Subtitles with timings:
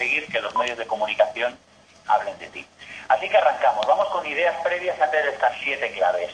[0.00, 1.58] conseguir que los medios de comunicación
[2.08, 2.66] hablen de ti.
[3.08, 3.86] Así que arrancamos.
[3.86, 6.30] Vamos con ideas previas antes de estas siete claves.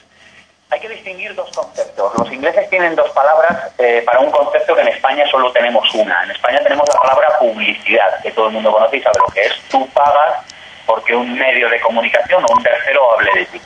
[0.70, 2.12] Hay que distinguir dos conceptos.
[2.16, 6.22] Los ingleses tienen dos palabras eh, para un concepto que en España solo tenemos una.
[6.22, 9.42] En España tenemos la palabra publicidad, que todo el mundo conoce y sabe lo que
[9.42, 9.60] es.
[9.68, 10.44] Tú pagas
[10.86, 13.60] porque un medio de comunicación o un tercero hable de ti.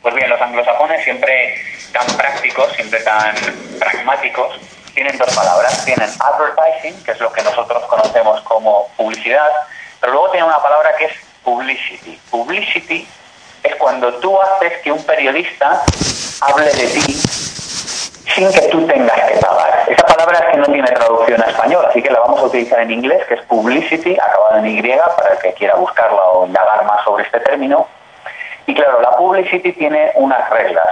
[0.00, 1.56] Pues bien, los anglosajones siempre
[1.92, 3.34] tan prácticos, siempre tan
[3.80, 4.60] pragmáticos,
[4.94, 5.84] tienen dos palabras.
[5.84, 9.48] Tienen advertising, que es lo que nosotros conocemos como publicidad,
[10.00, 11.12] pero luego tienen una palabra que es
[11.42, 12.20] publicity.
[12.30, 13.08] Publicity
[13.62, 15.82] es cuando tú haces que un periodista
[16.40, 17.22] hable de ti
[18.34, 19.84] sin que tú tengas que pagar.
[19.88, 22.80] Esa palabra es que no tiene traducción a español, así que la vamos a utilizar
[22.80, 26.84] en inglés, que es publicity, acabado en Y, para el que quiera buscarla o indagar
[26.84, 27.86] más sobre este término.
[28.66, 30.88] Y claro, la publicity tiene unas reglas,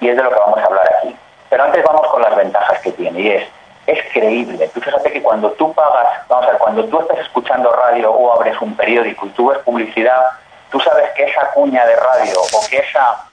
[0.00, 1.16] y es de lo que vamos a hablar aquí.
[1.48, 3.48] Pero antes vamos con las ventajas que tiene, y es,
[3.86, 4.68] es creíble.
[4.74, 8.32] Tú fíjate que cuando tú pagas, vamos a ver, cuando tú estás escuchando radio o
[8.32, 10.26] abres un periódico y tú ves publicidad,
[10.70, 13.24] tú sabes que esa cuña de radio o que esa,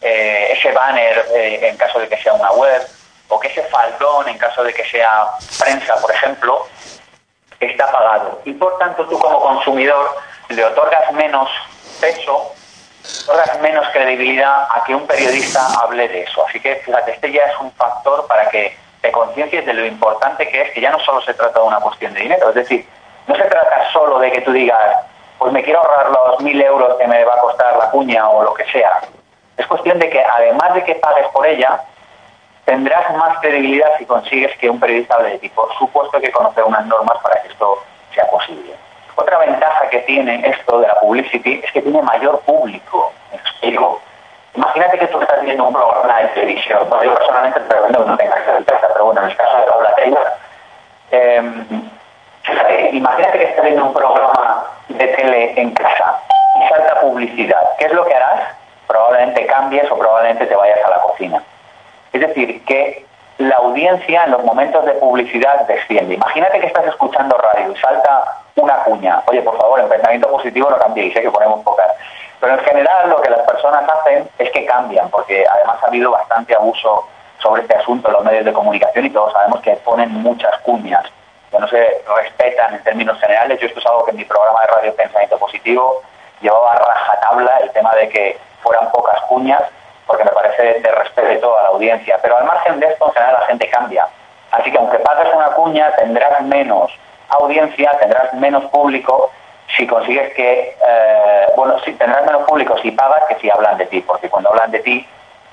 [0.00, 2.82] eh, ese banner eh, en caso de que sea una web
[3.28, 5.26] o que ese faldón en caso de que sea
[5.58, 6.66] prensa, por ejemplo,
[7.60, 8.40] está pagado.
[8.44, 10.16] Y por tanto tú como consumidor
[10.48, 11.50] le otorgas menos
[12.00, 12.54] peso,
[13.24, 16.44] otorgas menos credibilidad a que un periodista hable de eso.
[16.46, 20.48] Así que fíjate, este ya es un factor para que te conciencias de lo importante
[20.48, 22.86] que es, que ya no solo se trata de una cuestión de dinero, es decir,
[23.26, 24.96] no se trata solo de que tú digas,
[25.38, 28.42] pues me quiero ahorrar los mil euros que me va a costar la cuña o
[28.42, 29.00] lo que sea.
[29.56, 31.80] Es cuestión de que además de que pagues por ella,
[32.64, 35.48] tendrás más credibilidad si consigues que un periodista hable de ti.
[35.50, 37.82] Por supuesto que conocer unas normas para que esto
[38.14, 38.74] sea posible.
[39.18, 43.12] Otra ventaja que tiene esto de la publicity es que tiene mayor público.
[43.32, 44.00] explico.
[44.54, 46.88] Imagínate que tú estás viendo un programa de televisión.
[46.88, 49.94] yo personalmente te recomiendo que no tengas esa pero bueno, en el caso de Paula
[49.96, 50.32] Taylor,
[51.10, 51.42] eh,
[52.92, 56.20] imagínate que estás viendo un programa de tele en casa
[56.54, 58.54] y salta publicidad, ¿qué es lo que harás?
[58.86, 61.42] Probablemente cambies o probablemente te vayas a la cocina.
[62.12, 63.04] Es decir, que
[63.38, 66.14] la audiencia en los momentos de publicidad desciende.
[66.14, 69.22] Imagínate que estás escuchando radio y salta una cuña.
[69.26, 71.88] Oye, por favor, en pensamiento positivo no cambiéis, sé que ponemos pocas.
[72.40, 76.10] Pero en general lo que las personas hacen es que cambian, porque además ha habido
[76.10, 77.06] bastante abuso
[77.38, 81.04] sobre este asunto en los medios de comunicación y todos sabemos que ponen muchas cuñas
[81.50, 83.58] que no se respetan en términos generales.
[83.60, 86.02] Yo esto es algo que en mi programa de radio Pensamiento Positivo
[86.40, 89.62] llevaba a rajatabla el tema de que fueran pocas cuñas,
[90.06, 92.18] porque me parece de respeto a la audiencia.
[92.20, 94.06] Pero al margen de esto, en general la gente cambia.
[94.50, 96.92] Así que aunque pagues una cuña, tendrás menos
[97.28, 99.30] audiencia, tendrás menos público
[99.76, 103.86] si consigues que, eh, bueno, si tendrás menos público si pagas que si hablan de
[103.86, 105.06] ti, porque cuando hablan de ti,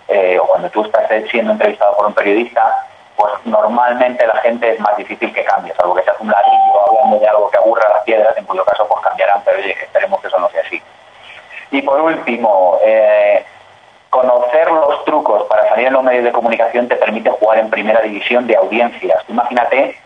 [0.08, 4.80] eh, o cuando tú estás siendo entrevistado por un periodista, pues normalmente la gente es
[4.80, 8.04] más difícil que cambie, salvo que seas un ladrillo hablando de algo que aburra las
[8.04, 10.82] piedras, en cuyo caso pues cambiarán, pero oye, esperemos que eso no sea así.
[11.72, 13.46] Y por último, eh,
[14.10, 18.02] conocer los trucos para salir en los medios de comunicación te permite jugar en primera
[18.02, 19.24] división de audiencias.
[19.28, 19.98] Imagínate,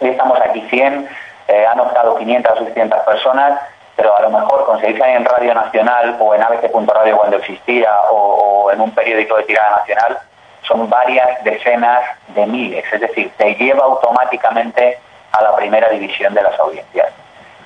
[0.00, 1.08] hoy estamos aquí 100,
[1.48, 3.60] eh, han optado 500 o 600 personas,
[3.96, 8.70] pero a lo mejor conseguir salir en Radio Nacional o en ABC.radio cuando existía o
[8.72, 10.18] en un periódico de tirada nacional
[10.66, 14.98] son varias decenas de miles, es decir, te lleva automáticamente
[15.32, 17.12] a la primera división de las audiencias.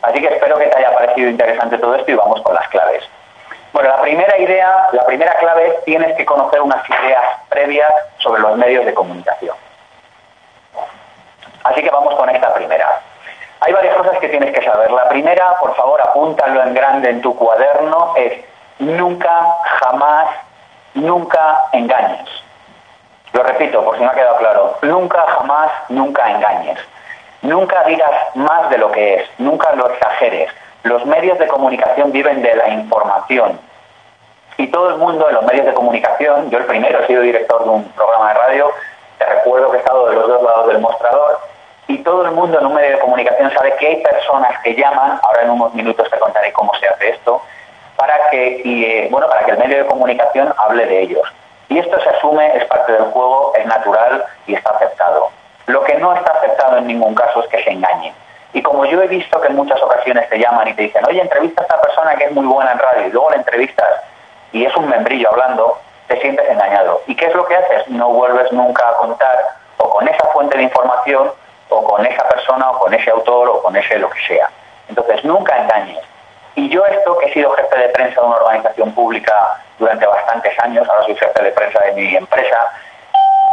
[0.03, 3.05] Así que espero que te haya parecido interesante todo esto y vamos con las claves.
[3.73, 8.41] Bueno, la primera idea, la primera clave es tienes que conocer unas ideas previas sobre
[8.41, 9.55] los medios de comunicación.
[11.65, 13.01] Así que vamos con esta primera.
[13.61, 14.91] Hay varias cosas que tienes que saber.
[14.91, 18.45] La primera, por favor, apúntalo en grande en tu cuaderno, es
[18.79, 20.29] nunca, jamás,
[20.95, 22.29] nunca engañes.
[23.33, 26.79] Lo repito, por si no ha quedado claro, nunca, jamás, nunca engañes.
[27.43, 30.51] Nunca digas más de lo que es, nunca lo exageres.
[30.83, 33.61] Los medios de comunicación viven de la información.
[34.57, 37.63] Y todo el mundo en los medios de comunicación, yo el primero he sido director
[37.63, 38.71] de un programa de radio,
[39.19, 41.41] te recuerdo que he estado de los dos lados del mostrador,
[41.89, 45.19] y todo el mundo en un medio de comunicación sabe que hay personas que llaman,
[45.23, 47.43] ahora en unos minutos te contaré cómo se hace esto,
[47.97, 51.27] para que, eh, bueno, para que el medio de comunicación hable de ellos.
[51.69, 55.31] Y esto se asume, es parte del juego, es natural y está aceptado.
[55.67, 58.15] Lo que no está aceptado en ningún caso es que se engañen.
[58.53, 61.21] Y como yo he visto que en muchas ocasiones te llaman y te dicen, oye,
[61.21, 63.89] entrevista a esta persona que es muy buena en radio, y luego la entrevistas
[64.53, 65.79] y es un membrillo hablando,
[66.09, 67.03] te sientes engañado.
[67.07, 67.89] ¿Y qué es lo que haces?
[67.89, 69.39] No vuelves nunca a contar
[69.77, 71.31] o con esa fuente de información
[71.69, 74.51] o con esa persona o con ese autor o con ese lo que sea.
[74.89, 75.99] Entonces, nunca engañes.
[76.55, 80.59] Y yo esto, que he sido jefe de prensa de una organización pública durante bastantes
[80.59, 82.57] años, ahora soy jefe de prensa de mi empresa,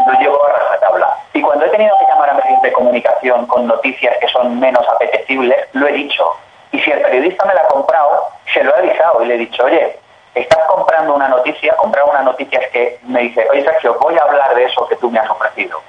[0.08, 1.18] lo llevo a rajatabla.
[1.34, 4.88] Y cuando he tenido que llamar a medios de comunicación con noticias que son menos
[4.88, 6.26] apetecibles, lo he dicho.
[6.72, 9.40] Y si el periodista me la ha comprado, se lo he avisado y le he
[9.40, 10.00] dicho, oye,
[10.36, 14.22] estás comprando una noticia, comprar una noticia es que me dice, oye Sergio, voy a
[14.24, 15.82] hablar de eso que tú me has ofrecido.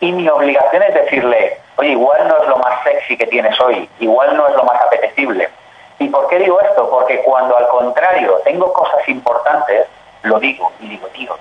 [0.00, 3.88] Y mi obligación es decirle, oye, igual no es lo más sexy que tienes hoy,
[4.00, 5.48] igual no es lo más apetecible.
[5.98, 6.90] ¿Y por qué digo esto?
[6.90, 9.86] Porque cuando al contrario tengo cosas importantes,
[10.22, 11.36] lo digo y digo, tío,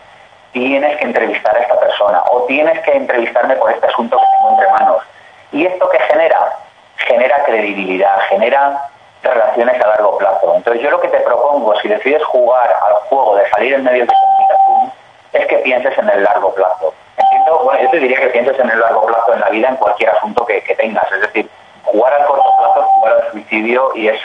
[0.52, 4.52] tienes que entrevistar a esta persona o tienes que entrevistarme por este asunto que tengo
[4.52, 5.04] entre manos.
[5.52, 6.58] ¿Y esto qué genera?
[6.98, 8.90] Genera credibilidad, genera
[9.24, 10.56] relaciones a largo plazo.
[10.56, 14.08] Entonces yo lo que te propongo, si decides jugar al juego de salir en medios
[14.08, 14.94] de comunicación,
[15.34, 16.94] es que pienses en el largo plazo.
[17.18, 19.76] Entiendo, bueno, yo te diría que pienses en el largo plazo en la vida en
[19.76, 21.12] cualquier asunto que, tengas.
[21.12, 21.50] Es decir,
[21.84, 24.20] jugar al corto plazo es jugar al suicidio y es,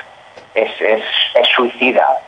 [0.54, 1.02] es, es,
[1.34, 2.18] es suicida.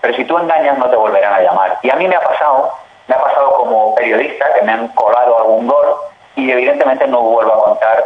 [0.00, 1.78] Pero si tú engañas no te volverán a llamar.
[1.82, 2.72] Y a mí me ha pasado
[3.08, 5.96] me ha pasado como periodista que me han colado algún gol
[6.34, 8.04] y evidentemente no vuelvo a contar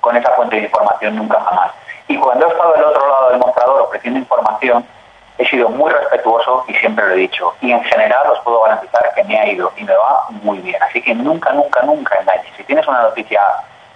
[0.00, 1.72] con esa fuente de información nunca jamás.
[2.08, 4.84] Y cuando he estado del otro lado del mostrador ofreciendo información,
[5.38, 7.54] he sido muy respetuoso y siempre lo he dicho.
[7.60, 10.82] Y en general os puedo garantizar que me ha ido y me va muy bien.
[10.82, 12.52] Así que nunca, nunca, nunca engañes.
[12.56, 13.40] Si tienes una noticia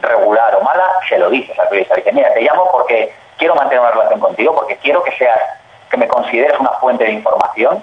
[0.00, 1.96] regular o mala, se lo dices al periodista.
[1.96, 5.38] Dice, mira, te llamo porque quiero mantener una relación contigo, porque quiero que seas,
[5.90, 7.82] que me consideres una fuente de información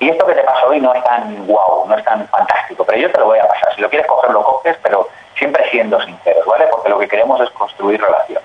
[0.00, 2.98] y esto que te pasó hoy no es tan guau, no es tan fantástico, pero
[2.98, 3.74] yo te lo voy a pasar.
[3.74, 6.66] Si lo quieres coger, lo coges, pero siempre siendo sinceros, ¿vale?
[6.70, 8.42] Porque lo que queremos es construir relación.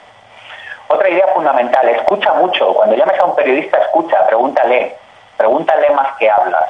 [0.92, 2.74] Otra idea fundamental, escucha mucho.
[2.74, 4.96] Cuando llames a un periodista, escucha, pregúntale.
[5.38, 6.64] Pregúntale más que hablas.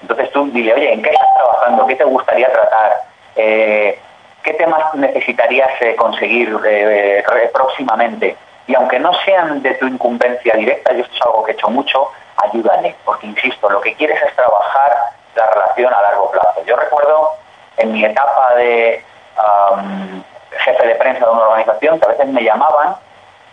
[0.00, 1.84] Entonces tú dile, oye, ¿en qué estás trabajando?
[1.86, 3.02] ¿Qué te gustaría tratar?
[3.34, 3.98] Eh,
[4.44, 8.36] ¿Qué temas necesitarías eh, conseguir eh, próximamente?
[8.68, 11.68] Y aunque no sean de tu incumbencia directa, yo esto es algo que he hecho
[11.68, 14.96] mucho, ayúdale, porque insisto, lo que quieres es trabajar
[15.34, 16.62] la relación a largo plazo.
[16.64, 17.30] Yo recuerdo
[17.76, 19.02] en mi etapa de
[20.58, 22.94] jefe de prensa de una organización que a veces me llamaban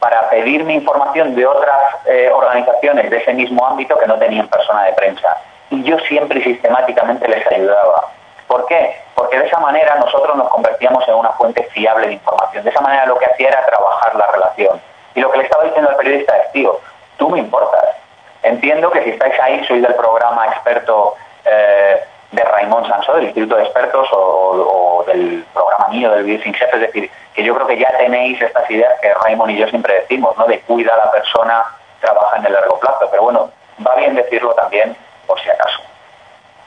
[0.01, 4.86] para pedirme información de otras eh, organizaciones de ese mismo ámbito que no tenían persona
[4.86, 5.38] de prensa.
[5.69, 8.09] Y yo siempre y sistemáticamente les ayudaba.
[8.48, 9.00] ¿Por qué?
[9.13, 12.63] Porque de esa manera nosotros nos convertíamos en una fuente fiable de información.
[12.63, 14.81] De esa manera lo que hacía era trabajar la relación.
[15.13, 16.80] Y lo que le estaba diciendo al periodista es, tío,
[17.18, 17.95] tú me importas,
[18.44, 21.15] Entiendo que si estáis ahí, sois del programa experto
[21.45, 26.54] eh, de Raymond Sansó, del Instituto de Expertos, o, del programa mío, del Video Sin
[26.54, 29.68] Jefe, es decir, que yo creo que ya tenéis estas ideas que Raymond y yo
[29.68, 30.45] siempre decimos, ¿no?
[30.45, 31.63] De cuida a la persona,
[32.00, 33.07] trabaja en el largo plazo.
[33.10, 33.51] Pero bueno,
[33.86, 34.95] va bien decirlo también,
[35.28, 35.81] por si acaso.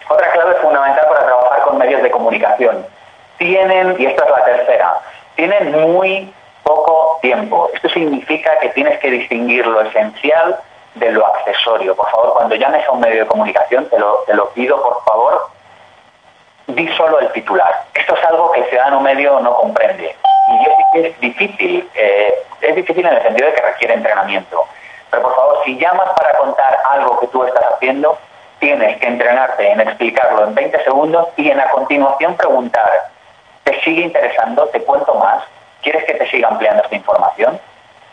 [0.09, 2.87] Otra clave fundamental para trabajar con medios de comunicación.
[3.39, 5.01] Tienen, y esta es la tercera,
[5.35, 6.33] tienen muy
[6.63, 7.71] poco tiempo.
[7.73, 10.59] Esto significa que tienes que distinguir lo esencial
[10.95, 11.95] de lo accesorio.
[11.97, 15.03] Por favor, cuando llames a un medio de comunicación, te lo, te lo pido, por
[15.05, 15.49] favor,
[16.67, 17.85] di solo el titular.
[17.95, 20.15] Esto es algo que el ciudadano medio no comprende.
[20.49, 23.95] Y yo sé que es difícil, eh, es difícil en el sentido de que requiere
[23.95, 24.65] entrenamiento.
[25.11, 28.19] Pero por favor, si llamas para contar algo que tú estás haciendo,
[28.59, 32.91] tienes que entrenarte en explicarlo en 20 segundos y en la continuación preguntar,
[33.65, 34.67] ¿te sigue interesando?
[34.69, 35.45] ¿Te cuento más?
[35.83, 37.61] ¿Quieres que te siga ampliando esta información?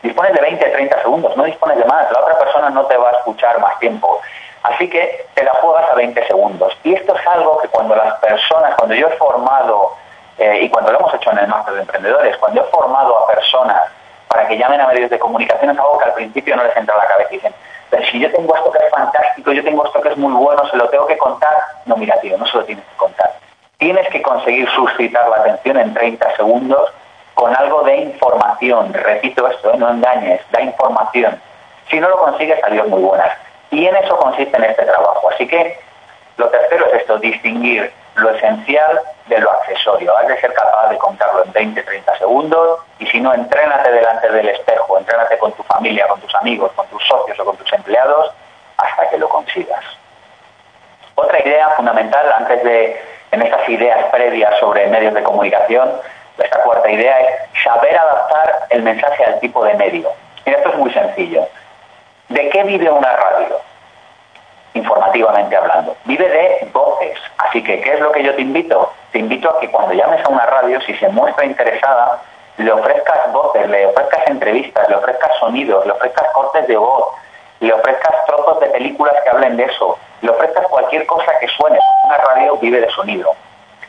[0.02, 3.10] dispones de 20, 30 segundos, no dispones de más, la otra persona no te va
[3.10, 4.20] a escuchar más tiempo.
[4.64, 6.76] Así que te la juegas a 20 segundos.
[6.84, 9.96] Y esto es algo que cuando las personas, cuando yo he formado,
[10.38, 13.26] eh, y cuando lo hemos hecho en el máster de emprendedores, cuando he formado a
[13.26, 13.82] personas
[14.28, 16.94] para que llamen a medios de comunicación, es algo que al principio no les entra
[16.94, 17.54] a la cabeza y dicen,
[17.90, 20.66] pero si yo tengo esto que es fantástico, yo tengo esto que es muy bueno,
[20.70, 21.54] se lo tengo que contar.
[21.84, 23.30] No, mira, tío, no se lo tienes que contar.
[23.76, 26.90] Tienes que conseguir suscitar la atención en 30 segundos
[27.34, 28.94] con algo de información.
[28.94, 29.76] Repito esto, ¿eh?
[29.76, 31.38] no engañes, da información.
[31.90, 33.28] Si no lo consigues, salió muy buenas.
[33.72, 35.30] Y en eso consiste en este trabajo.
[35.30, 35.78] Así que
[36.36, 40.16] lo tercero es esto, distinguir lo esencial de lo accesorio.
[40.18, 44.30] Has de ser capaz de contarlo en 20, 30 segundos y si no, entrénate delante
[44.30, 47.72] del espejo, entrénate con tu familia, con tus amigos, con tus socios o con tus
[47.72, 48.32] empleados
[48.76, 49.82] hasta que lo consigas.
[51.14, 55.90] Otra idea fundamental antes de, en estas ideas previas sobre medios de comunicación,
[56.36, 60.10] esta cuarta idea es saber adaptar el mensaje al tipo de medio.
[60.44, 61.46] Y esto es muy sencillo.
[62.32, 63.60] ¿De qué vive una radio?
[64.72, 65.94] Informativamente hablando.
[66.06, 67.18] Vive de voces.
[67.36, 68.90] Así que, ¿qué es lo que yo te invito?
[69.10, 72.22] Te invito a que cuando llames a una radio, si se muestra interesada,
[72.56, 77.04] le ofrezcas voces, le ofrezcas entrevistas, le ofrezcas sonidos, le ofrezcas cortes de voz,
[77.60, 81.78] le ofrezcas trozos de películas que hablen de eso, le ofrezcas cualquier cosa que suene.
[82.06, 83.34] Una radio vive de sonido.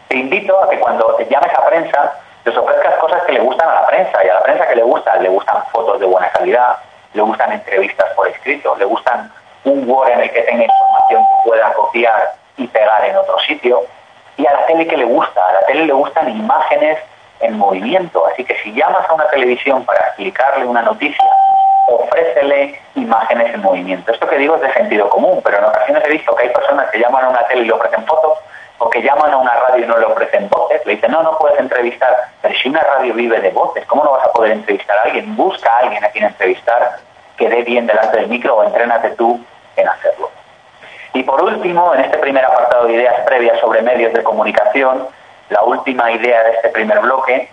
[0.10, 3.70] Te invito a que cuando te llames a prensa, les ofrezcas cosas que le gustan
[3.70, 6.30] a la prensa y a la prensa que le gusta, le gustan fotos de buena
[6.32, 6.78] calidad,
[7.14, 9.32] le gustan entrevistas por escrito, le gustan
[9.66, 13.84] un Word en el que tenga información que pueda copiar y pegar en otro sitio.
[14.38, 16.98] Y a la tele que le gusta, a la tele le gustan imágenes
[17.40, 18.26] en movimiento.
[18.28, 21.26] Así que si llamas a una televisión para explicarle una noticia,
[21.88, 24.12] ofrécele imágenes en movimiento.
[24.12, 26.90] Esto que digo es de sentido común, pero en ocasiones he visto que hay personas
[26.90, 28.40] que llaman a una tele y le ofrecen fotos,
[28.84, 31.38] o que llaman a una radio y no le ofrecen voces, le dicen, no, no
[31.38, 34.98] puedes entrevistar, pero si una radio vive de voces, ¿cómo no vas a poder entrevistar
[34.98, 35.38] a alguien?
[35.38, 36.98] Busca a alguien a quien entrevistar
[37.38, 39.40] que dé bien delante del micro o entrénate tú
[39.78, 40.30] en hacerlo.
[41.14, 45.08] Y por último, en este primer apartado de ideas previas sobre medios de comunicación,
[45.50, 47.50] la última idea de este primer bloque,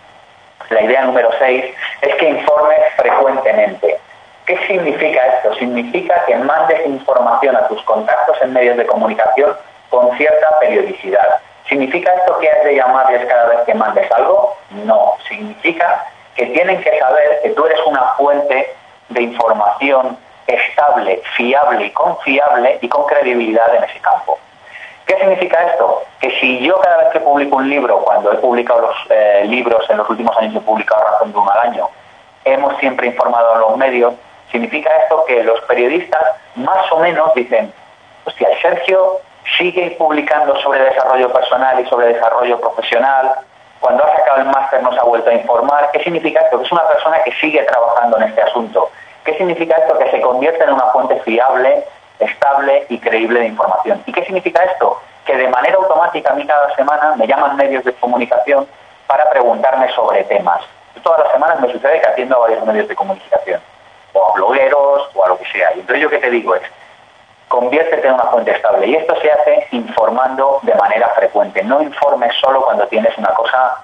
[0.70, 1.64] la idea número 6,
[2.02, 4.00] es que informes frecuentemente.
[4.46, 5.54] ¿Qué significa esto?
[5.54, 9.54] Significa que mandes información a tus contactos en medios de comunicación
[9.90, 11.40] con cierta periodicidad.
[11.68, 14.56] ¿Significa esto que has de llamarles cada vez que mandes algo?
[14.70, 15.16] No.
[15.28, 18.74] Significa que tienen que saber que tú eres una fuente
[19.10, 20.16] de información
[20.46, 24.38] estable, fiable y confiable y con credibilidad en ese campo.
[25.06, 26.04] ¿Qué significa esto?
[26.20, 29.88] Que si yo cada vez que publico un libro, cuando he publicado los eh, libros
[29.90, 31.88] en los últimos años, he publicado razón de un al año,
[32.44, 34.14] hemos siempre informado a los medios,
[34.50, 36.22] significa esto que los periodistas
[36.54, 37.72] más o menos dicen,
[38.24, 39.20] hostia, Sergio
[39.58, 43.32] sigue publicando sobre desarrollo personal y sobre desarrollo profesional,
[43.80, 45.90] cuando ha sacado el máster nos ha vuelto a informar.
[45.92, 46.58] ¿Qué significa esto?
[46.58, 48.90] Que es una persona que sigue trabajando en este asunto.
[49.24, 49.98] ¿Qué significa esto?
[49.98, 51.84] Que se convierte en una fuente fiable,
[52.18, 54.02] estable y creíble de información.
[54.06, 55.00] ¿Y qué significa esto?
[55.24, 58.66] Que de manera automática a mí cada semana me llaman medios de comunicación
[59.06, 60.60] para preguntarme sobre temas.
[61.02, 63.60] Todas las semanas me sucede que atiendo a varios medios de comunicación,
[64.12, 65.70] o a blogueros, o a lo que sea.
[65.74, 66.62] Y entonces yo que te digo es,
[67.50, 68.86] conviértete en una fuente estable.
[68.86, 71.62] Y esto se hace informando de manera frecuente.
[71.64, 73.76] No informes solo cuando tienes una cosa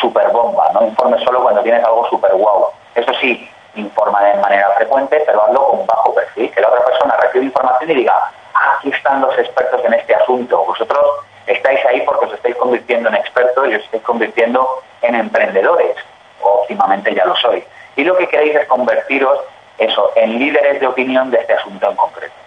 [0.00, 2.70] super bomba, no informes solo cuando tienes algo super guau.
[2.96, 7.16] Eso sí, informa de manera frecuente, pero hazlo con bajo perfil, que la otra persona
[7.16, 8.12] reciba información y diga,
[8.54, 11.04] ah, aquí están los expertos en este asunto, vosotros
[11.46, 14.68] estáis ahí porque os estáis convirtiendo en expertos y os estáis convirtiendo
[15.02, 15.96] en emprendedores,
[16.40, 17.64] o últimamente ya lo sois.
[17.94, 19.38] Y lo que queréis es convertiros
[19.78, 22.41] eso, en líderes de opinión de este asunto en concreto.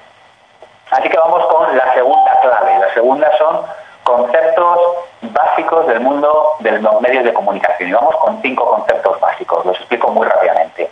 [0.92, 2.80] Así que vamos con la segunda clave.
[2.80, 3.62] La segunda son
[4.04, 4.80] conceptos
[5.22, 7.90] básicos del mundo de los medios de comunicación.
[7.90, 9.66] Y vamos con cinco conceptos básicos.
[9.66, 10.90] Los explico muy rápidamente.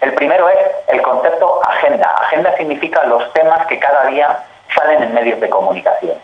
[0.00, 0.58] El primero es
[0.88, 2.08] el concepto agenda.
[2.22, 4.44] Agenda significa los temas que cada día
[4.74, 6.16] salen en medios de comunicación.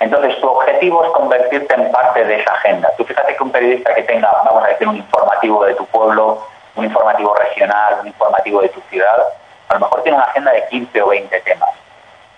[0.00, 2.90] Entonces, tu objetivo es convertirte en parte de esa agenda.
[2.96, 6.42] Tú fíjate que un periodista que tenga, vamos a decir, un informativo de tu pueblo,
[6.74, 9.28] un informativo regional, un informativo de tu ciudad,
[9.68, 11.70] a lo mejor tiene una agenda de 15 o 20 temas.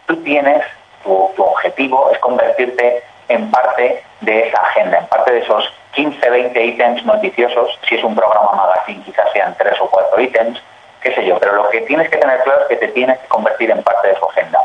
[0.06, 0.64] Tú tienes,
[1.02, 6.64] tu, objetivo es convertirte en parte de esa agenda, en parte de esos 15, 20
[6.64, 10.60] ítems noticiosos, si es un programa magazine quizás sean tres o cuatro ítems,
[11.00, 13.28] qué sé yo, pero lo que tienes que tener claro es que te tienes que
[13.28, 14.58] convertir en parte de su agenda.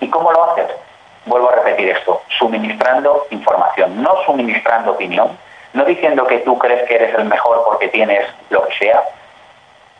[0.00, 0.66] ¿Y cómo lo haces?
[1.26, 5.38] Vuelvo a repetir esto, suministrando información, no suministrando opinión,
[5.72, 9.02] no diciendo que tú crees que eres el mejor porque tienes lo que sea,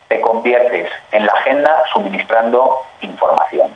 [0.08, 3.72] te conviertes en la agenda suministrando información.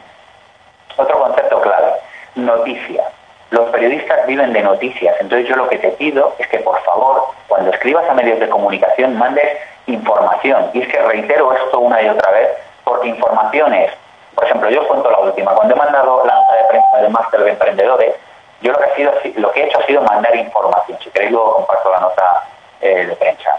[0.97, 1.93] Otro concepto clave,
[2.35, 3.05] noticia
[3.51, 7.27] los periodistas viven de noticias, entonces yo lo que te pido es que por favor,
[7.47, 9.47] cuando escribas a medios de comunicación, mandes
[9.87, 10.71] información.
[10.75, 12.49] Y es que reitero esto una y otra vez,
[12.83, 13.93] porque información es,
[14.35, 17.11] por ejemplo, yo os cuento la última, cuando he mandado la nota de prensa del
[17.11, 18.15] máster de emprendedores,
[18.63, 21.31] yo lo que, ha sido, lo que he hecho ha sido mandar información, si queréis
[21.31, 22.43] luego comparto la nota
[22.81, 23.59] eh, de prensa.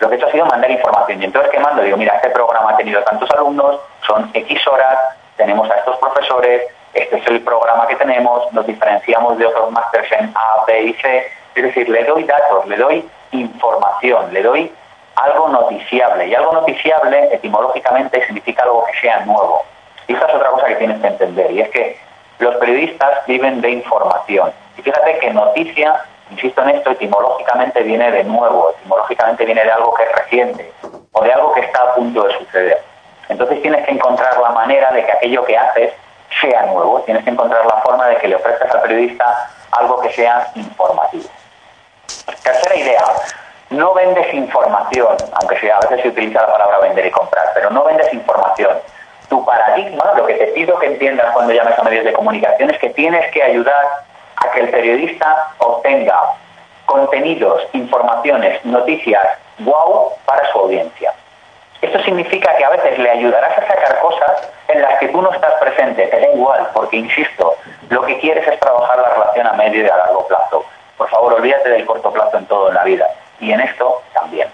[0.00, 1.82] Lo que he hecho ha sido mandar información, y entonces ¿qué mando?
[1.82, 4.98] Digo, mira, este programa ha tenido tantos alumnos, son X horas,
[5.36, 6.62] tenemos a estos profesores,
[6.94, 10.94] este es el programa que tenemos, nos diferenciamos de otros másteres en A, B y
[10.94, 14.72] C, es decir, le doy datos, le doy información, le doy
[15.16, 19.64] algo noticiable, y algo noticiable etimológicamente significa algo que sea nuevo.
[20.06, 21.98] Y esta es otra cosa que tienes que entender, y es que
[22.38, 24.52] los periodistas viven de información.
[24.76, 29.92] Y fíjate que noticia, insisto en esto, etimológicamente viene de nuevo, etimológicamente viene de algo
[29.94, 30.72] que es reciente,
[31.12, 32.82] o de algo que está a punto de suceder.
[33.28, 35.92] Entonces tienes que encontrar la manera de que aquello que haces
[36.40, 37.00] sea nuevo.
[37.02, 41.28] Tienes que encontrar la forma de que le ofrezcas al periodista algo que sea informativo.
[42.42, 43.04] Tercera idea,
[43.70, 47.70] no vendes información, aunque sea, a veces se utiliza la palabra vender y comprar, pero
[47.70, 48.78] no vendes información.
[49.28, 52.78] Tu paradigma, lo que te pido que entiendas cuando llames a medios de comunicación es
[52.78, 54.04] que tienes que ayudar
[54.36, 56.18] a que el periodista obtenga
[56.86, 59.26] contenidos, informaciones, noticias
[59.58, 61.12] wow para su audiencia.
[61.80, 65.30] Esto significa que a veces le ayudarás a sacar cosas en las que tú no
[65.32, 67.54] estás presente, te da igual, porque insisto,
[67.88, 70.64] lo que quieres es trabajar la relación a medio y a largo plazo.
[70.96, 73.06] Por favor, olvídate del corto plazo en todo en la vida,
[73.40, 74.48] y en esto también.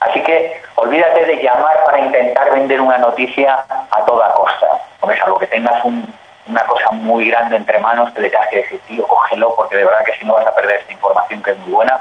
[0.00, 4.66] Así que olvídate de llamar para intentar vender una noticia a toda costa.
[5.00, 9.06] Hombre, algo que tengas una cosa muy grande entre manos, le tengas que decir, tío,
[9.06, 11.72] cógelo, porque de verdad que si no vas a perder esta información que es muy
[11.72, 12.00] buena.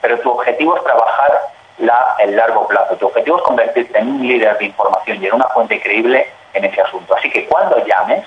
[0.00, 1.40] Pero tu objetivo es trabajar
[2.18, 2.96] el largo plazo.
[2.96, 6.64] Tu objetivo es convertirte en un líder de información y en una fuente creíble en
[6.64, 7.14] ese asunto.
[7.16, 8.24] Así que cuando llames,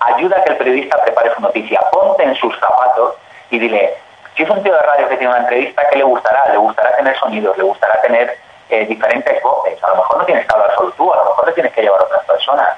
[0.00, 3.14] ayuda a que el periodista prepare su noticia, ponte en sus zapatos
[3.50, 3.94] y dile,
[4.36, 6.44] si es un tío de radio que tiene una entrevista, ¿qué le gustará?
[6.50, 8.36] Le gustará tener sonidos, le gustará tener
[8.68, 9.82] eh, diferentes voces.
[9.82, 11.82] A lo mejor no tienes que hablar solo tú, a lo mejor le tienes que
[11.82, 12.68] llevar a otras personas.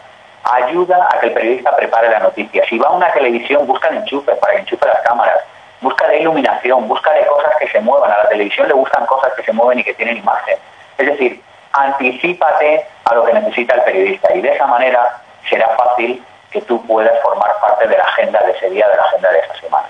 [0.44, 2.64] Ayuda a que el periodista prepare la noticia.
[2.68, 4.02] Si va a una televisión, busca el
[4.40, 5.38] para que enchufe las cámaras.
[5.80, 8.10] Busca la iluminación, busca de cosas que se muevan.
[8.10, 10.56] A la televisión le gustan cosas que se mueven y que tienen imagen.
[10.96, 11.40] Es decir,
[11.72, 16.84] anticipate a lo que necesita el periodista y de esa manera será fácil que tú
[16.86, 19.88] puedas formar parte de la agenda de ese día, de la agenda de esa semana.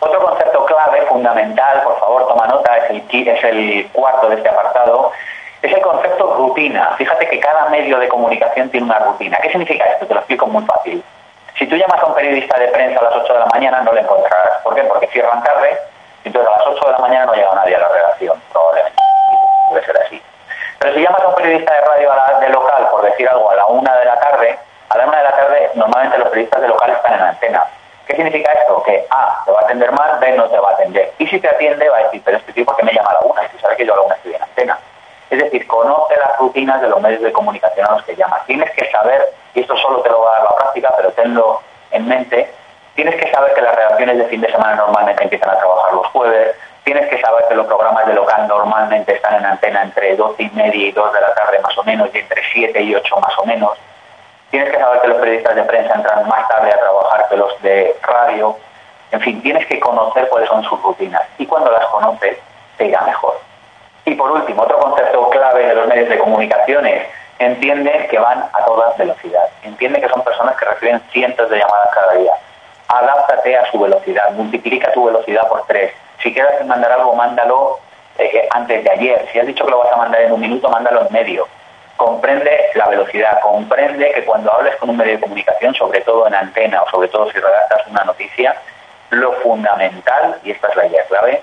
[0.00, 4.48] Otro concepto clave, fundamental, por favor toma nota, es el, es el cuarto de este
[4.48, 5.12] apartado,
[5.60, 6.94] es el concepto rutina.
[6.96, 9.38] Fíjate que cada medio de comunicación tiene una rutina.
[9.42, 10.06] ¿Qué significa esto?
[10.06, 11.02] Te lo explico muy fácil.
[11.58, 13.92] Si tú llamas a un periodista de prensa a las 8 de la mañana, no
[13.92, 14.62] lo encontrarás.
[14.62, 14.84] ¿Por qué?
[14.84, 15.76] Porque cierran tarde,
[16.22, 19.02] entonces a las 8 de la mañana no llega nadie a la redacción, probablemente.
[19.70, 20.22] Debe ser así.
[20.78, 23.66] Pero si llamas a un periodista de radio de local, por decir algo, a la
[23.66, 26.90] 1 de la tarde, a la 1 de la tarde normalmente los periodistas de local
[26.90, 27.64] están en la antena.
[28.06, 28.80] ¿Qué significa esto?
[28.84, 31.12] Que A, te va a atender mal, B, no te va a atender.
[31.18, 33.20] Y si te atiende, va a decir, pero este tipo que me llama a la
[33.20, 34.78] una, y tú sabes que yo a la una estoy en antena.
[35.30, 38.44] Es decir, conoce las rutinas de los medios de comunicación a los que llamas.
[38.46, 39.22] Tienes que saber,
[39.54, 42.50] y esto solo te lo va a dar la práctica, pero tenlo en mente,
[42.94, 46.06] tienes que saber que las redacciones de fin de semana normalmente empiezan a trabajar los
[46.08, 50.42] jueves, tienes que saber que los programas de local normalmente están en antena entre 12
[50.42, 53.16] y media y 2 de la tarde más o menos, y entre 7 y 8
[53.20, 53.78] más o menos
[54.50, 57.62] Tienes que saber que los periodistas de prensa entran más tarde a trabajar que los
[57.62, 58.56] de radio.
[59.10, 62.38] En fin, tienes que conocer cuáles son sus rutinas y cuando las conoces
[62.78, 63.38] te irá mejor.
[64.08, 67.02] Y por último, otro concepto clave de los medios de comunicación es
[67.38, 69.50] entiende que van a toda velocidad.
[69.62, 72.32] Entiende que son personas que reciben cientos de llamadas cada día.
[72.88, 75.92] Adáptate a su velocidad, multiplica tu velocidad por tres.
[76.22, 77.80] Si quieres mandar algo, mándalo
[78.16, 79.28] eh, antes de ayer.
[79.30, 81.46] Si has dicho que lo vas a mandar en un minuto, mándalo en medio
[81.98, 86.34] comprende la velocidad, comprende que cuando hables con un medio de comunicación, sobre todo en
[86.34, 88.54] antena o sobre todo si redactas una noticia,
[89.10, 91.42] lo fundamental, y esta es la idea clave,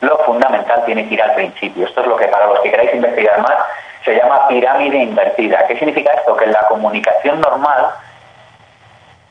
[0.00, 1.86] lo fundamental tiene que ir al principio.
[1.86, 3.56] Esto es lo que para los que queráis investigar más
[4.04, 5.66] se llama pirámide invertida.
[5.66, 6.36] ¿Qué significa esto?
[6.36, 7.90] Que en la comunicación normal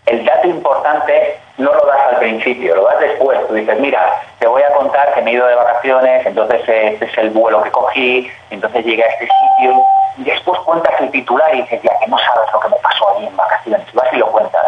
[0.05, 3.45] el dato importante no lo das al principio, lo das después.
[3.47, 7.05] Tú dices, mira, te voy a contar que me he ido de vacaciones, entonces este
[7.05, 9.83] es el vuelo que cogí, entonces llegué a este sitio,
[10.17, 13.17] y después cuentas el titular y dices, ya que no sabes lo que me pasó
[13.17, 14.63] ahí en vacaciones, vas y lo cuentas.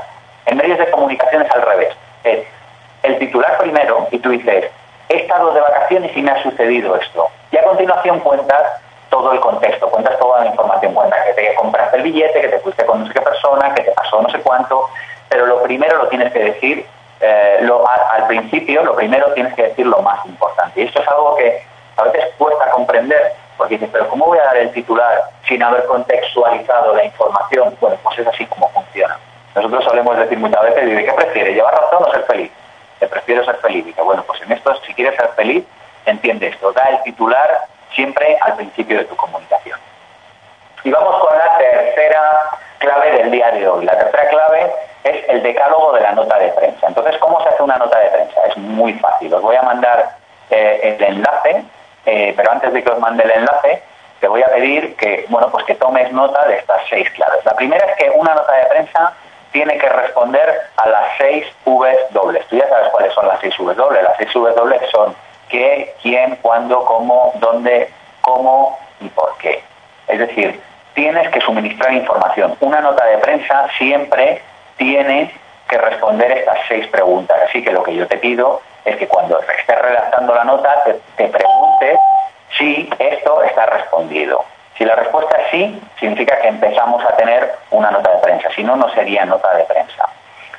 [0.46, 1.96] En medios de comunicación es al revés.
[2.24, 2.40] Es
[3.04, 4.70] el titular primero y tú dices,
[5.30, 7.28] estado de vacaciones y me ha sucedido esto.
[7.52, 11.98] Y a continuación cuentas todo el contexto, cuentas toda la información, cuentas que te compraste
[11.98, 14.40] el billete, que te fuiste con no sé qué persona, que te pasó no sé
[14.40, 14.90] cuánto,
[15.30, 16.86] pero lo primero lo tienes que decir,
[17.22, 17.70] eh,
[18.12, 20.82] al, principio, lo primero tienes que decir lo más importante.
[20.82, 21.64] Y esto es algo que
[21.98, 25.86] a veces cuesta comprender, porque dices, pero ¿cómo voy a dar el titular sin haber
[25.86, 27.76] contextualizado la información?
[27.80, 29.18] Bueno, pues es así como funciona.
[29.56, 32.52] Nosotros solemos decir muchas veces, ¿de qué prefieres, llevar razón o ser feliz?
[33.00, 33.96] Te prefiero ser feliz.
[33.96, 35.64] Que bueno, pues en esto, si quieres ser feliz,
[36.06, 39.80] entiende esto, da el titular siempre al principio de tu comunicación.
[40.84, 42.22] Y vamos con la tercera
[42.80, 43.86] clave del día de hoy.
[43.86, 44.72] La tercera clave
[45.04, 46.88] es el decálogo de la nota de prensa.
[46.88, 48.42] Entonces, ¿cómo se hace una nota de prensa?
[48.48, 49.34] Es muy fácil.
[49.34, 50.16] Os voy a mandar
[50.50, 51.64] eh, el enlace,
[52.06, 53.84] eh, pero antes de que os mande el enlace,
[54.20, 57.44] te voy a pedir que, bueno, pues que tomes nota de estas seis claves.
[57.46, 59.14] La primera es que una nota de prensa
[59.52, 62.46] tiene que responder a las seis V dobles.
[62.48, 64.04] Tú ya sabes cuáles son las seis V dobles.
[64.04, 65.16] Las seis V dobles son
[65.50, 67.90] qué, quién, cuándo, cómo, dónde,
[68.22, 69.64] cómo y por qué.
[70.08, 70.62] Es decir,
[70.94, 72.56] tienes que suministrar información.
[72.60, 74.42] Una nota de prensa siempre
[74.78, 75.32] tiene
[75.70, 77.38] que responder estas seis preguntas.
[77.48, 81.28] Así que lo que yo te pido es que cuando estés redactando la nota te,
[81.28, 82.00] preguntes
[82.58, 84.44] si esto está respondido.
[84.80, 88.50] Si la respuesta es sí, significa que empezamos a tener una nota de prensa.
[88.56, 90.06] Si no, no sería nota de prensa.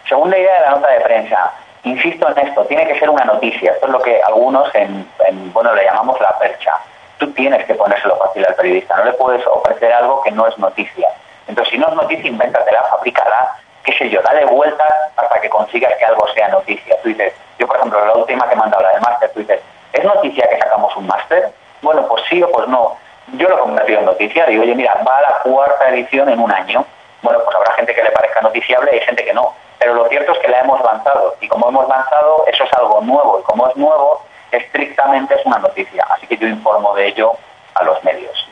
[0.07, 1.53] Segunda idea de la nota de prensa.
[1.85, 3.73] Insisto en esto, tiene que ser una noticia.
[3.73, 6.73] Esto es lo que algunos en, en bueno, le llamamos la percha.
[7.17, 8.95] Tú tienes que ponérselo fácil al periodista.
[8.97, 11.09] No le puedes ofrecer algo que no es noticia.
[11.49, 15.95] Entonces, si no es noticia, invéntatela, fabricala qué sé yo, dale vueltas hasta que consigas
[15.99, 16.97] que algo sea noticia.
[17.03, 19.61] Tú dices, yo por ejemplo, la última que manda la de máster, tú dices,
[19.93, 21.51] ¿es noticia que sacamos un máster?
[21.83, 22.97] Bueno, pues sí o pues no.
[23.35, 26.41] Yo lo he convertido en noticia, digo, oye, mira, va a la cuarta edición en
[26.41, 26.85] un año.
[27.23, 29.55] Bueno, pues habrá gente que le parezca noticiable y gente que no.
[29.79, 31.37] Pero lo cierto es que la hemos lanzado.
[31.41, 33.41] Y como hemos lanzado, eso es algo nuevo.
[33.41, 36.05] Y como es nuevo, estrictamente es una noticia.
[36.11, 37.33] Así que yo informo de ello
[37.75, 38.49] a los medios.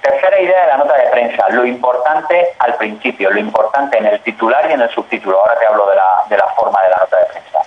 [0.00, 4.20] Tercera idea de la nota de prensa, lo importante al principio, lo importante en el
[4.20, 5.40] titular y en el subtítulo.
[5.40, 7.58] Ahora te hablo de la, de la forma de la nota de prensa.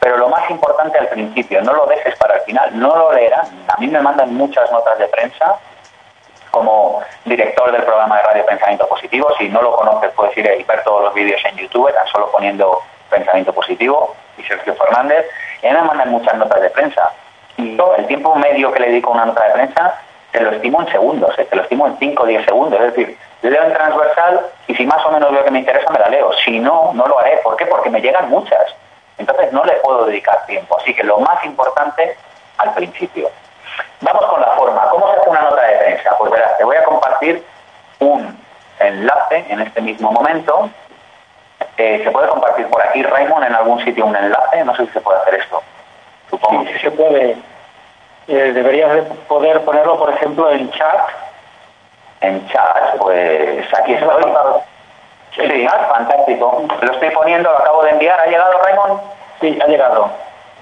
[0.00, 3.50] Pero lo más importante al principio, no lo dejes para el final, no lo leerás.
[3.68, 5.58] A mí me mandan muchas notas de prensa
[6.54, 9.28] como director del programa de radio Pensamiento Positivo.
[9.38, 12.30] Si no lo conoces, puedes ir y ver todos los vídeos en YouTube, tan solo
[12.30, 15.26] poniendo Pensamiento Positivo y Sergio Fernández.
[15.62, 17.10] Y me mandan muchas notas de prensa.
[17.56, 20.52] Y yo, el tiempo medio que le dedico a una nota de prensa, te lo
[20.52, 21.44] estimo en segundos, ¿eh?
[21.44, 22.80] te lo estimo en 5 o 10 segundos.
[22.80, 25.98] Es decir, leo en transversal y si más o menos veo que me interesa, me
[25.98, 26.32] la leo.
[26.44, 27.38] Si no, no lo haré.
[27.38, 27.66] ¿Por qué?
[27.66, 28.76] Porque me llegan muchas.
[29.18, 30.76] Entonces no le puedo dedicar tiempo.
[30.78, 32.16] Así que lo más importante
[32.58, 33.28] al principio.
[34.00, 34.82] Vamos con la forma.
[34.90, 36.16] ¿Cómo se hace una nota de prensa?
[36.18, 37.44] Pues verás, te voy a compartir
[38.00, 38.38] un
[38.78, 40.68] enlace en este mismo momento.
[41.76, 44.64] Eh, ¿Se puede compartir por aquí, Raymond, en algún sitio un enlace?
[44.64, 45.62] No sé si se puede hacer esto.
[46.30, 46.64] Supongo.
[46.66, 47.36] Sí, se puede.
[48.26, 51.08] Eh, deberías de poder ponerlo, por ejemplo, en chat.
[52.20, 54.24] En chat, pues aquí estoy.
[55.36, 56.64] Sí, fantástico.
[56.80, 58.20] Lo estoy poniendo, lo acabo de enviar.
[58.20, 59.00] ¿Ha llegado, Raymond?
[59.40, 60.10] Sí, ha llegado.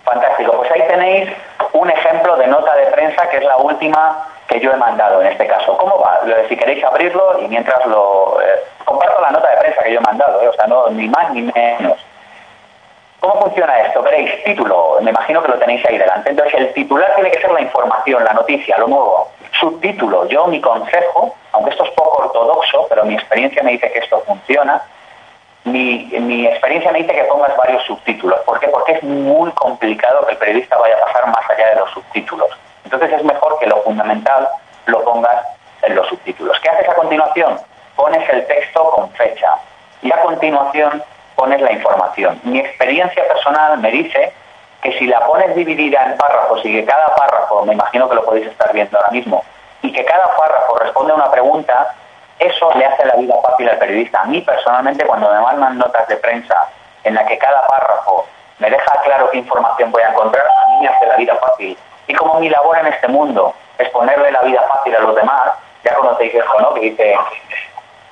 [0.05, 0.53] Fantástico.
[0.53, 1.31] Pues ahí tenéis
[1.73, 5.29] un ejemplo de nota de prensa que es la última que yo he mandado en
[5.29, 5.77] este caso.
[5.77, 6.21] ¿Cómo va?
[6.49, 8.39] Si queréis abrirlo y mientras lo...
[8.43, 11.09] Eh, comparto la nota de prensa que yo he mandado, eh, o sea, no ni
[11.09, 11.99] más ni menos.
[13.21, 14.03] ¿Cómo funciona esto?
[14.03, 16.31] Veréis, título, me imagino que lo tenéis ahí delante.
[16.31, 19.29] Entonces, el titular tiene que ser la información, la noticia, lo nuevo.
[19.61, 24.01] Subtítulo, yo mi consejo, aunque esto es poco ortodoxo, pero mi experiencia me dice que
[24.01, 24.83] esto funciona,
[25.65, 28.41] mi, mi experiencia me dice que pongas varios subtítulos.
[28.41, 28.69] ¿Por qué?
[28.69, 32.51] Porque es muy complicado que el periodista vaya a pasar más allá de los subtítulos.
[32.85, 34.49] Entonces es mejor que lo fundamental
[34.87, 35.47] lo pongas
[35.83, 36.59] en los subtítulos.
[36.61, 37.59] ¿Qué haces a continuación?
[37.97, 39.55] Pones el texto con fecha
[40.03, 41.03] y a continuación
[41.37, 42.41] pones la información.
[42.45, 44.33] Mi experiencia personal me dice
[44.83, 48.25] que si la pones dividida en párrafos y que cada párrafo, me imagino que lo
[48.25, 49.45] podéis estar viendo ahora mismo,
[49.81, 51.95] y que cada párrafo responde a una pregunta,
[52.47, 54.21] eso le hace la vida fácil al periodista.
[54.21, 56.55] A mí personalmente cuando me mandan notas de prensa
[57.05, 58.27] en la que cada párrafo
[58.59, 61.77] me deja claro qué información voy a encontrar, a mí me hace la vida fácil.
[62.07, 65.53] Y como mi labor en este mundo es ponerle la vida fácil a los demás,
[65.85, 66.75] ya conocéis eso, ¿no?
[66.75, 67.17] Que dice,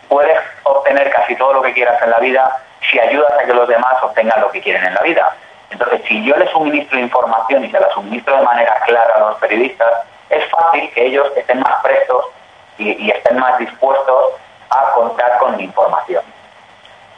[0.09, 2.59] puedes obtener casi todo lo que quieras en la vida
[2.91, 5.33] si ayudas a que los demás obtengan lo que quieren en la vida.
[5.71, 9.39] Entonces, si yo les suministro información y se la suministro de manera clara a los
[9.39, 9.89] periodistas,
[10.31, 12.25] es fácil que ellos estén más prestos
[12.81, 14.33] y, estén más dispuestos
[14.71, 16.23] a contar con información.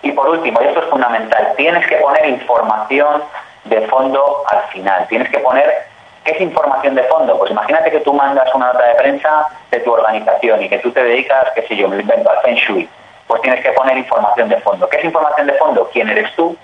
[0.03, 3.23] Y por último, y esto es fundamental, tienes que poner información
[3.65, 5.07] de fondo al final.
[5.09, 5.87] Tienes que poner,
[6.25, 7.39] ¿qué es información de fondo?
[7.39, 10.91] Pues imagínate que tú mandas una nota de prensa de tu organización y que tú
[10.91, 12.89] te dedicas, qué sé yo, me invento al Feng Shui.
[13.29, 14.89] Pues tienes que poner información de fondo.
[14.89, 15.89] ¿Qué es información de fondo?
[15.93, 16.57] ¿Quién eres tú?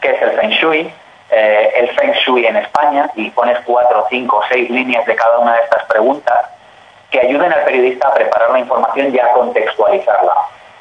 [0.00, 0.92] ¿Qué es el Feng Shui?
[1.30, 5.54] Eh, el Feng Shui en España y pones cuatro, cinco, seis líneas de cada una
[5.54, 6.53] de estas preguntas
[7.14, 10.34] que ayuden al periodista a preparar la información y a contextualizarla.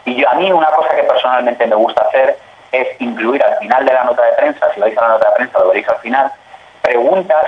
[0.06, 2.40] Y yo, a mí una cosa que personalmente me gusta hacer
[2.72, 5.36] es incluir al final de la nota de prensa, si vais a la nota de
[5.36, 6.32] prensa lo veréis al final,
[6.82, 7.46] preguntas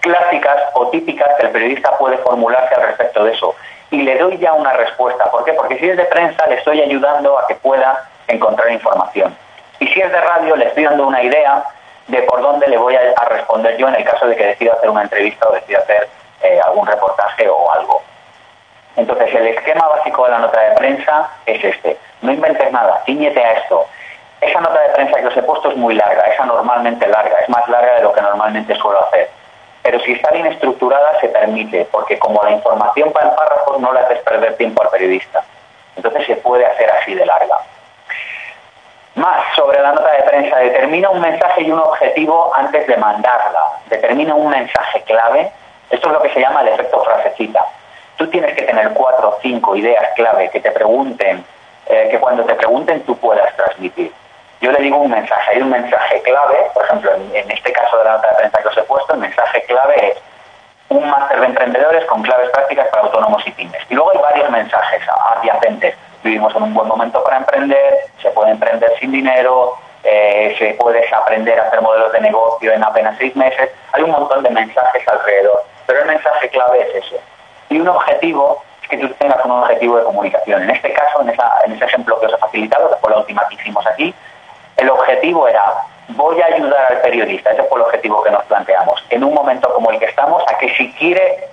[0.00, 3.54] clásicas o típicas que el periodista puede formularse al respecto de eso.
[3.92, 5.30] Y le doy ya una respuesta.
[5.30, 5.52] ¿Por qué?
[5.52, 9.36] Porque si es de prensa le estoy ayudando a que pueda encontrar información.
[9.78, 11.62] Y si es de radio le estoy dando una idea
[12.08, 14.90] de por dónde le voy a, responder yo en el caso de que decida hacer
[14.90, 16.08] una entrevista o decida hacer
[16.42, 18.02] eh, algún reportaje o algo.
[18.96, 21.96] Entonces, el esquema básico de la nota de prensa es este.
[22.22, 23.86] No inventes nada, ciñete a esto.
[24.40, 27.48] Esa nota de prensa que os he puesto es muy larga, esa normalmente larga, es
[27.48, 29.30] más larga de lo que normalmente suelo hacer.
[29.82, 33.92] Pero si está bien estructurada, se permite, porque como la información va en párrafos, no
[33.92, 35.42] le haces perder tiempo al periodista.
[35.96, 37.56] Entonces se puede hacer así de larga.
[39.14, 43.60] Más sobre la nota de prensa, determina un mensaje y un objetivo antes de mandarla.
[43.86, 45.50] Determina un mensaje clave
[45.90, 47.64] esto es lo que se llama el efecto frasecita.
[48.16, 51.44] Tú tienes que tener cuatro o cinco ideas clave que te pregunten,
[51.86, 54.12] eh, que cuando te pregunten tú puedas transmitir.
[54.60, 58.04] Yo le digo un mensaje, hay un mensaje clave, por ejemplo, en, este caso de
[58.04, 60.18] la nota de prensa que os he puesto, el mensaje clave es
[60.90, 63.80] un máster de emprendedores con claves prácticas para autónomos y pymes.
[63.88, 65.02] Y luego hay varios mensajes
[65.34, 65.96] adyacentes.
[66.22, 71.02] Vivimos en un buen momento para emprender, se puede emprender sin dinero, eh, se puede
[71.14, 73.70] aprender a hacer modelos de negocio en apenas seis meses.
[73.92, 77.20] Hay un montón de mensajes alrededor pero el mensaje clave es ese.
[77.68, 80.62] Y un objetivo es que tú tengas un objetivo de comunicación.
[80.62, 83.56] En este caso, en, ese ejemplo que os he facilitado, que fue la última que
[83.56, 84.14] hicimos aquí,
[84.76, 85.64] el objetivo era,
[86.10, 89.74] voy a ayudar al periodista, ese fue el objetivo que nos planteamos, en un momento
[89.74, 91.48] como el que estamos, a que si quiere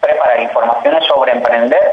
[0.00, 1.92] preparar informaciones sobre emprender,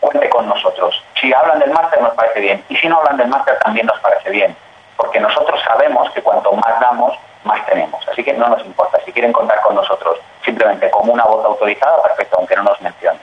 [0.00, 1.04] cuente con nosotros.
[1.20, 4.00] Si hablan del máster nos parece bien, y si no hablan del máster también nos
[4.00, 4.56] parece bien,
[5.02, 7.12] porque nosotros sabemos que cuanto más damos,
[7.42, 8.06] más tenemos.
[8.08, 9.00] Así que no nos importa.
[9.04, 13.20] Si quieren contar con nosotros simplemente como una voz autorizada, perfecto, aunque no nos mencionen.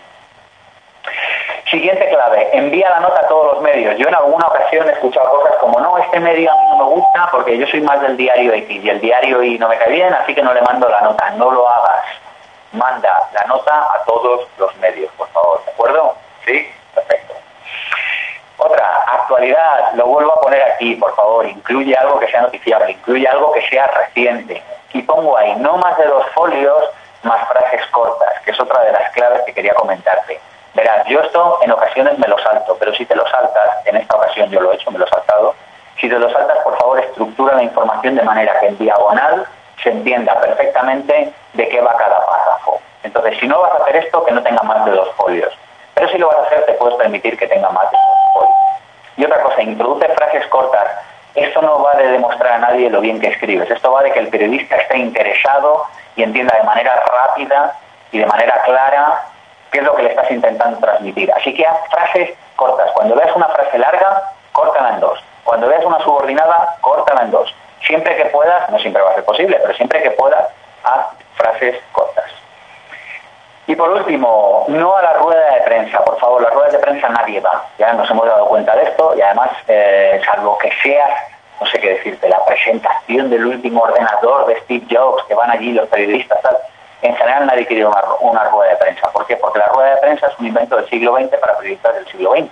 [1.72, 3.98] Siguiente clave, envía la nota a todos los medios.
[3.98, 6.96] Yo en alguna ocasión he escuchado cosas como, no, este medio a mí no me
[6.96, 9.94] gusta porque yo soy más del diario X y el diario Y no me cae
[9.94, 11.30] bien, así que no le mando la nota.
[11.38, 12.04] No lo hagas.
[12.74, 15.64] Manda la nota a todos los medios, por favor.
[15.64, 16.16] ¿De acuerdo?
[16.46, 16.70] ¿Sí?
[16.94, 17.36] Perfecto.
[18.60, 23.26] Otra, actualidad, lo vuelvo a poner aquí, por favor, incluye algo que sea noticiable, incluye
[23.26, 24.62] algo que sea reciente.
[24.92, 26.90] Y pongo ahí, no más de dos folios,
[27.24, 30.42] más frases cortas, que es otra de las claves que quería comentarte.
[30.74, 34.18] Verás, yo esto en ocasiones me lo salto, pero si te lo saltas, en esta
[34.18, 35.56] ocasión yo lo he hecho, me lo he saltado,
[36.00, 39.48] si te lo saltas, por favor, estructura la información de manera que en diagonal
[39.82, 42.82] se entienda perfectamente de qué va cada párrafo.
[43.04, 45.54] Entonces, si no vas a hacer esto, que no tenga más de dos folios.
[45.94, 48.19] Pero si lo vas a hacer, te puedes permitir que tenga más de dos.
[49.20, 50.88] Y otra cosa, introduce frases cortas.
[51.36, 53.70] Esto no va de demostrar a nadie lo bien que escribes.
[53.70, 57.76] Esto va de que el periodista esté interesado y entienda de manera rápida
[58.14, 59.26] y de manera clara
[59.72, 61.30] qué es lo que le estás intentando transmitir.
[61.34, 62.92] Así que haz frases cortas.
[62.94, 65.22] Cuando veas una frase larga, córtala en dos.
[65.44, 67.54] Cuando veas una subordinada, córtala en dos.
[67.86, 70.48] Siempre que puedas, no siempre va a ser posible, pero siempre que puedas,
[70.86, 72.32] haz frases cortas.
[73.70, 77.08] Y por último, no a la rueda de prensa, por favor, las ruedas de prensa
[77.08, 77.66] nadie va.
[77.78, 81.12] Ya nos hemos dado cuenta de esto y además, eh, salvo que seas,
[81.62, 85.72] no sé qué decirte, la presentación del último ordenador de Steve Jobs, que van allí
[85.74, 86.58] los periodistas, tal,
[87.04, 89.12] en general nadie quiere una, una rueda de prensa.
[89.12, 89.38] ¿Por qué?
[89.38, 92.32] Porque la rueda de prensa es un invento del siglo XX para periodistas del siglo
[92.32, 92.50] XX.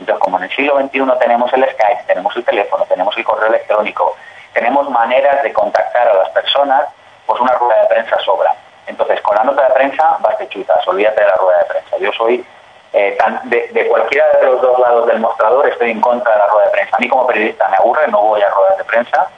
[0.00, 3.50] Entonces, como en el siglo XXI tenemos el Skype, tenemos el teléfono, tenemos el correo
[3.50, 4.16] electrónico,
[4.52, 6.88] tenemos maneras de contactar a las personas,
[7.24, 8.52] pues una rueda de prensa sobra.
[8.86, 11.96] Entonces, con la nota de prensa vas de chutas, olvídate de la rueda de prensa.
[11.98, 12.44] Yo soy,
[12.92, 16.66] eh, de, cualquiera de los dos lados del mostrador, estoy en contra de la rueda
[16.66, 16.96] de prensa.
[16.96, 19.28] A mí como periodista me aburre, no voy a ruedas de prensa.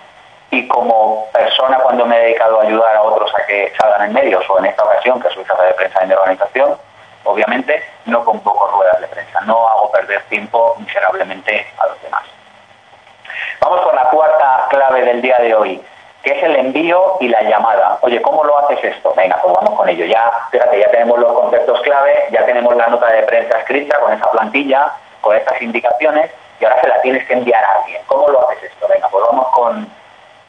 [0.51, 4.13] Y como persona, cuando me he dedicado a ayudar a otros a que salgan en
[4.15, 6.79] medios, o en esta ocasión, que soy jefe de prensa en mi organización,
[7.25, 12.25] obviamente no convoco ruedas de prensa, no hago perder tiempo miserablemente a los demás.
[13.61, 15.85] Vamos con la cuarta clave del día de hoy
[16.29, 17.99] que es el envío y la llamada.
[18.03, 19.15] Oye, ¿cómo lo haces esto?
[19.17, 20.05] Venga, pues vamos con ello.
[20.05, 24.13] Ya, fíjate, ya tenemos los conceptos clave, ya tenemos la nota de prensa escrita con
[24.13, 28.03] esa plantilla, con estas indicaciones, y ahora se la tienes que enviar a alguien.
[28.07, 28.87] ¿Cómo lo haces esto?
[28.89, 29.89] Venga, pues vamos con,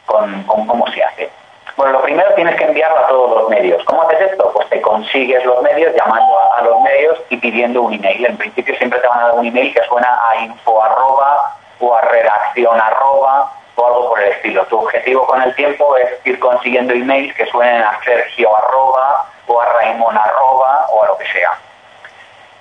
[0.06, 1.30] con, cómo se hace.
[1.78, 3.82] Bueno, lo primero tienes que enviarlo a todos los medios.
[3.86, 4.52] ¿Cómo haces esto?
[4.54, 8.26] Pues te consigues los medios llamando a, los medios y pidiendo un email.
[8.26, 11.96] En principio siempre te van a dar un email que suena a info arroba o
[11.96, 14.65] a redacción arroba o algo por el estilo.
[14.65, 19.62] Tu objetivo con el tiempo es ir consiguiendo emails que suenen a Sergio arroba o
[19.62, 21.52] a Raimón arroba o a lo que sea.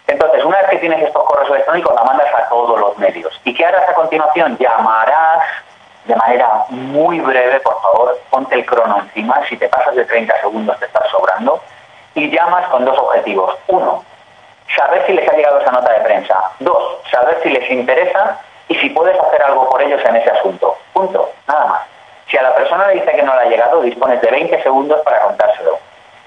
[0.07, 3.39] Entonces, una vez que tienes estos correos electrónicos, la mandas a todos los medios.
[3.45, 4.57] ¿Y qué harás a continuación?
[4.59, 5.45] Llamarás
[6.07, 10.41] de manera muy breve, por favor, ponte el crono encima, si te pasas de 30
[10.41, 11.61] segundos te estás sobrando,
[12.15, 13.55] y llamas con dos objetivos.
[13.67, 14.03] Uno,
[14.75, 16.51] saber si les ha llegado esa nota de prensa.
[16.61, 20.77] Dos, saber si les interesa y si puedes hacer algo por ellos en ese asunto.
[20.93, 21.81] Punto, nada más.
[22.31, 25.01] Si a la persona le dice que no le ha llegado, dispones de 20 segundos
[25.01, 25.79] para contárselo.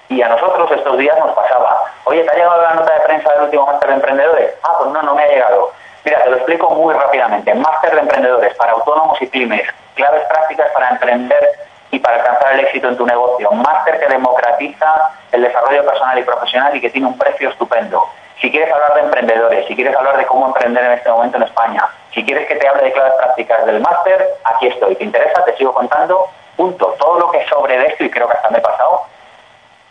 [0.09, 3.31] Y a nosotros estos días nos pasaba, oye, ¿te ha llegado la nota de prensa
[3.33, 4.53] del último máster de emprendedores?
[4.63, 5.71] Ah, pues no, no me ha llegado.
[6.03, 7.53] Mira, te lo explico muy rápidamente.
[7.53, 11.49] Máster de emprendedores para autónomos y pymes, claves prácticas para emprender
[11.91, 13.51] y para alcanzar el éxito en tu negocio.
[13.51, 18.03] Máster que democratiza el desarrollo personal y profesional y que tiene un precio estupendo.
[18.41, 21.43] Si quieres hablar de emprendedores, si quieres hablar de cómo emprender en este momento en
[21.43, 24.95] España, si quieres que te hable de claves prácticas del máster, aquí estoy.
[24.95, 25.45] ¿Te interesa?
[25.45, 26.27] Te sigo contando.
[26.57, 26.95] Punto.
[26.97, 29.03] Todo lo que sobre de esto, y creo que hasta me he pasado,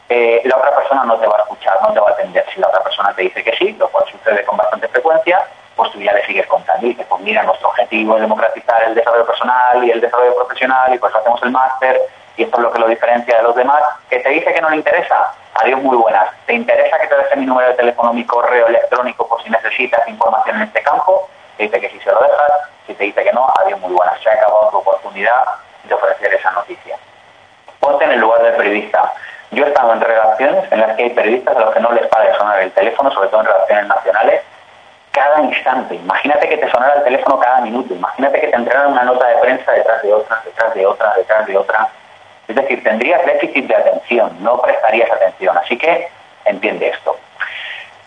[0.08, 2.44] eh, la otra persona no te va a escuchar, no te va a atender.
[2.52, 5.92] Si la otra persona te dice que sí, lo cual sucede con bastante frecuencia, pues
[5.92, 9.26] tú ya le sigues contando y dices, pues mira, nuestro objetivo es democratizar el desarrollo
[9.26, 12.00] personal y el desarrollo profesional y pues hacemos el máster
[12.36, 13.82] y esto es lo que lo diferencia de los demás.
[14.08, 16.26] Que te dice que no le interesa, adiós muy buenas.
[16.46, 20.06] ¿Te interesa que te deje mi número de teléfono, mi correo electrónico por si necesitas
[20.08, 21.28] información en este campo?
[21.56, 22.50] Te dice que si se lo dejas,
[22.86, 24.20] si te dice que no, adiós muy buenas.
[24.22, 25.40] Se ha acabado tu oportunidad
[25.84, 26.96] de ofrecer esa noticia.
[27.78, 29.12] Ponte en el lugar del periodista.
[29.50, 32.06] Yo he estado en relaciones en las que hay periodistas a los que no les
[32.06, 34.42] para de sonar el teléfono, sobre todo en relaciones nacionales,
[35.10, 35.94] cada instante.
[35.96, 37.92] Imagínate que te sonara el teléfono cada minuto.
[37.92, 41.46] Imagínate que te entraran una nota de prensa detrás de otra, detrás de otra, detrás
[41.46, 41.88] de otra.
[42.50, 45.56] Es decir, tendrías déficit de atención, no prestarías atención.
[45.56, 46.08] Así que
[46.44, 47.16] entiende esto.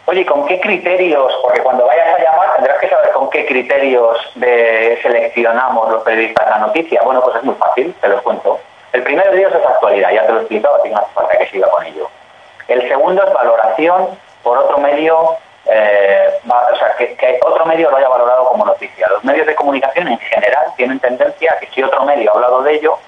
[0.06, 1.34] Oye, ¿con qué criterios?
[1.42, 6.50] Porque cuando vayas a llamar tendrás que saber con qué criterios de seleccionamos los periodistas
[6.50, 7.02] la noticia.
[7.06, 8.60] Bueno, pues es muy fácil, te los cuento.
[8.92, 11.14] El primero de ellos es actualidad, ya te lo he explicado, así que no hace
[11.14, 12.10] falta que siga con ello.
[12.68, 14.10] El segundo es valoración
[14.44, 19.08] por otro medio, eh, o sea, que, que, otro medio lo haya valorado como noticia.
[19.08, 22.62] Los medios de comunicación en general tienen tendencia a que si otro medio ha hablado
[22.62, 23.00] de ello,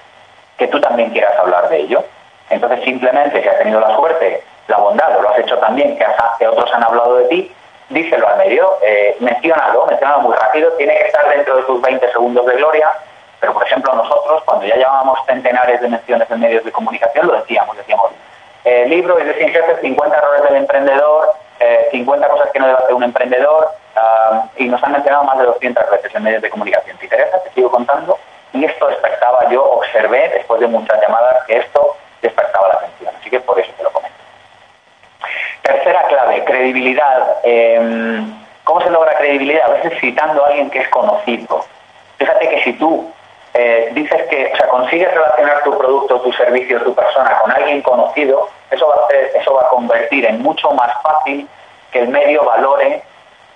[0.56, 2.04] que tú también quieras hablar de ello.
[2.50, 6.46] Entonces, simplemente, si has tenido la suerte, la bondad, o lo has hecho también, que,
[6.46, 7.52] otros han hablado de ti,
[7.88, 12.12] díselo al medio, eh, menciónalo, menciónalo muy rápido, tiene que estar dentro de tus 20
[12.12, 12.88] segundos de gloria,
[13.40, 17.34] pero por ejemplo nosotros cuando ya llevábamos centenares de menciones en medios de comunicación lo
[17.34, 18.10] decíamos, decíamos,
[18.64, 21.32] eh, libro y de 50 errores del emprendedor,
[21.92, 25.38] 50 eh, cosas que no debe hacer un emprendedor, ah, y nos han mencionado más
[25.38, 26.96] de 200 veces en medios de comunicación.
[26.98, 27.42] ¿Te interesa?
[27.44, 28.18] Te sigo contando.
[28.56, 33.14] Y esto despertaba, yo observé después de muchas llamadas que esto despertaba la atención.
[33.20, 34.16] Así que por eso te lo comento.
[35.62, 37.36] Tercera clave, credibilidad.
[37.42, 39.70] Em, ¿Cómo se logra credibilidad?
[39.70, 41.64] A veces citando a alguien que es conocido.
[42.16, 43.12] Fíjate que si tú
[43.52, 47.82] eh, dices que, o sea, consigues relacionar tu producto, tu servicio, tu persona con alguien
[47.82, 49.06] conocido, eso va,
[49.38, 51.46] eso va a convertir en mucho más fácil
[51.92, 53.02] que el medio valore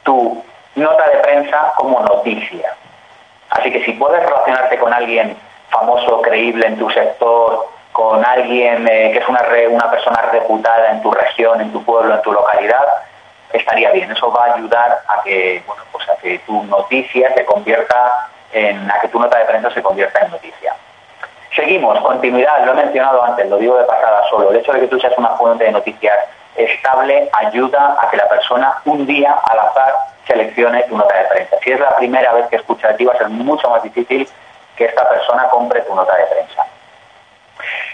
[0.02, 2.76] tu nota de prensa como noticia.
[3.50, 5.36] Así que si puedes relacionarte con alguien
[5.68, 11.02] famoso, creíble en tu sector, con alguien eh, que es una, una persona reputada en
[11.02, 12.84] tu región, en tu pueblo, en tu localidad,
[13.52, 14.10] estaría bien.
[14.10, 18.90] Eso va a ayudar a que, bueno, pues a que tu noticia se convierta en,
[18.90, 20.74] a que tu nota de prensa se convierta en noticia.
[21.54, 24.50] Seguimos, continuidad, lo he mencionado antes, lo digo de pasada solo.
[24.50, 26.16] El hecho de que tú seas una fuente de noticias
[26.56, 29.94] estable ayuda a que la persona un día al azar
[30.26, 31.56] seleccione tu nota de prensa.
[31.62, 34.28] Si es la primera vez que escucha de ti, va a ser mucho más difícil
[34.76, 36.66] que esta persona compre tu nota de prensa.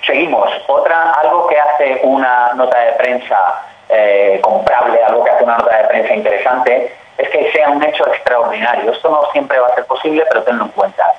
[0.06, 0.50] Seguimos.
[0.68, 5.76] Otra, algo que hace una nota de prensa eh, comprable, algo que hace una nota
[5.76, 8.92] de prensa interesante, es que sea un hecho extraordinario.
[8.92, 11.12] Esto no siempre va a ser posible, pero tenlo en cuenta.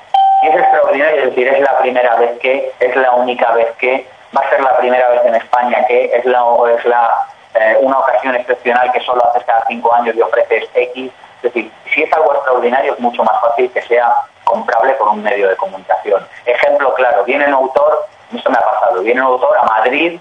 [0.44, 4.08] Y es extraordinario, es decir, es la primera vez que, es la única vez que,
[4.38, 6.44] va a ser la primera vez en España que, es la,
[6.78, 11.12] es la eh, una ocasión excepcional que solo haces cada cinco años y ofreces X.
[11.38, 15.24] Es decir, si es algo extraordinario es mucho más fácil que sea comprable por un
[15.24, 16.26] medio de comunicación.
[16.46, 20.20] Ejemplo claro, viene un autor, esto me ha pasado, viene un autor a Madrid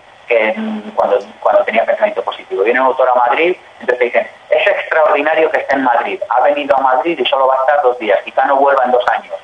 [0.94, 2.64] cuando, cuando tenía pensamiento positivo.
[2.64, 6.40] Viene un autor a Madrid, entonces te dicen, es extraordinario que esté en Madrid, ha
[6.40, 9.04] venido a Madrid y solo va a estar dos días, quizá no vuelva en dos
[9.12, 9.34] años.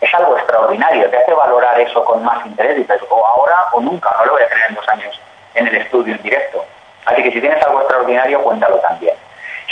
[0.00, 3.80] Es algo extraordinario, te hace valorar eso con más interés y dices, o ahora o
[3.80, 5.20] nunca, no lo voy a tener en dos años
[5.54, 6.64] en el estudio en directo.
[7.06, 9.14] Así que si tienes algo extraordinario, cuéntalo también.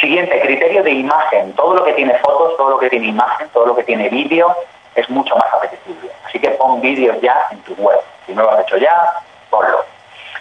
[0.01, 1.53] Siguiente, criterio de imagen.
[1.55, 4.55] Todo lo que tiene fotos, todo lo que tiene imagen, todo lo que tiene vídeo,
[4.95, 6.11] es mucho más apetecible.
[6.27, 8.01] Así que pon vídeos ya en tu web.
[8.27, 9.13] Si no lo has hecho ya,
[9.51, 9.85] ponlo.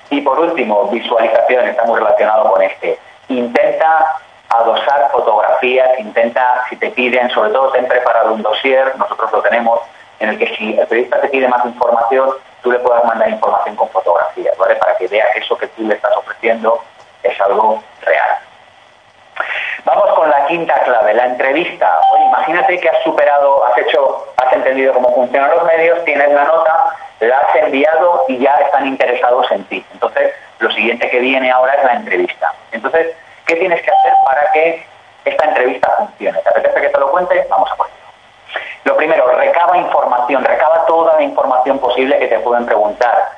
[0.10, 3.00] Y por último, visualización, está muy relacionado con este.
[3.30, 4.18] Intenta
[4.60, 9.80] adosar fotografías, intenta, si te piden, sobre todo ten preparado un dossier, nosotros lo tenemos,
[10.20, 12.30] en el que si el periodista te pide más información,
[12.62, 14.76] tú le puedas mandar información con fotografías, ¿vale?
[14.76, 16.82] Para que vea que eso que tú le estás ofreciendo
[17.22, 18.38] es algo real.
[19.86, 22.00] Vamos con la quinta clave, la entrevista.
[22.14, 26.46] Oye, imagínate que has superado, has hecho, has entendido cómo funcionan los medios, tienes la
[26.46, 29.86] nota, la has enviado y ya están interesados en ti.
[29.92, 32.54] Entonces, lo siguiente que viene ahora es la entrevista.
[32.72, 33.14] Entonces,
[33.46, 34.86] ¿qué tienes que hacer para que
[35.26, 36.40] esta entrevista funcione?
[36.40, 37.46] ¿Te apetece que te lo cuente?
[37.50, 37.88] Vamos a por
[38.84, 43.32] Lo primero, recaba información, recaba toda la información posible que te pueden preguntar.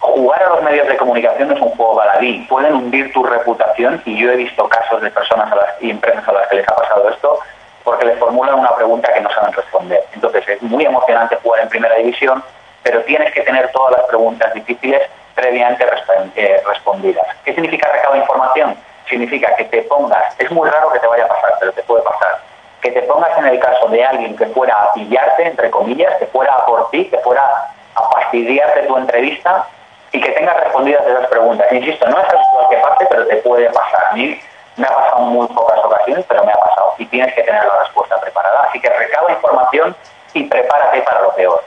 [0.00, 4.18] Jugar a los medios de comunicación es un juego baladí, pueden hundir tu reputación y
[4.18, 6.74] yo he visto casos de personas a las, y empresas a las que les ha
[6.74, 7.38] pasado esto
[7.84, 10.04] porque les formulan una pregunta que no saben responder.
[10.12, 12.42] Entonces es muy emocionante jugar en primera división,
[12.82, 15.02] pero tienes que tener todas las preguntas difíciles
[15.34, 15.86] previamente
[16.36, 17.26] eh, respondidas.
[17.44, 18.76] ¿Qué significa recaba información?
[19.08, 22.02] Significa que te pongas, es muy raro que te vaya a pasar, pero te puede
[22.02, 22.40] pasar,
[22.80, 26.26] que te pongas en el caso de alguien que fuera a pillarte, entre comillas, que
[26.26, 27.42] fuera a por ti, que fuera
[27.94, 29.66] a fastidiarte tu entrevista
[30.12, 31.70] y que tengas respondidas esas preguntas.
[31.72, 34.04] Insisto, no es habitual que pase, pero te puede pasar.
[34.10, 34.40] A mí
[34.76, 37.64] me ha pasado en muy pocas ocasiones, pero me ha pasado y tienes que tener
[37.64, 38.64] la respuesta preparada.
[38.68, 39.96] Así que recaba información
[40.34, 41.62] y prepárate para lo peor.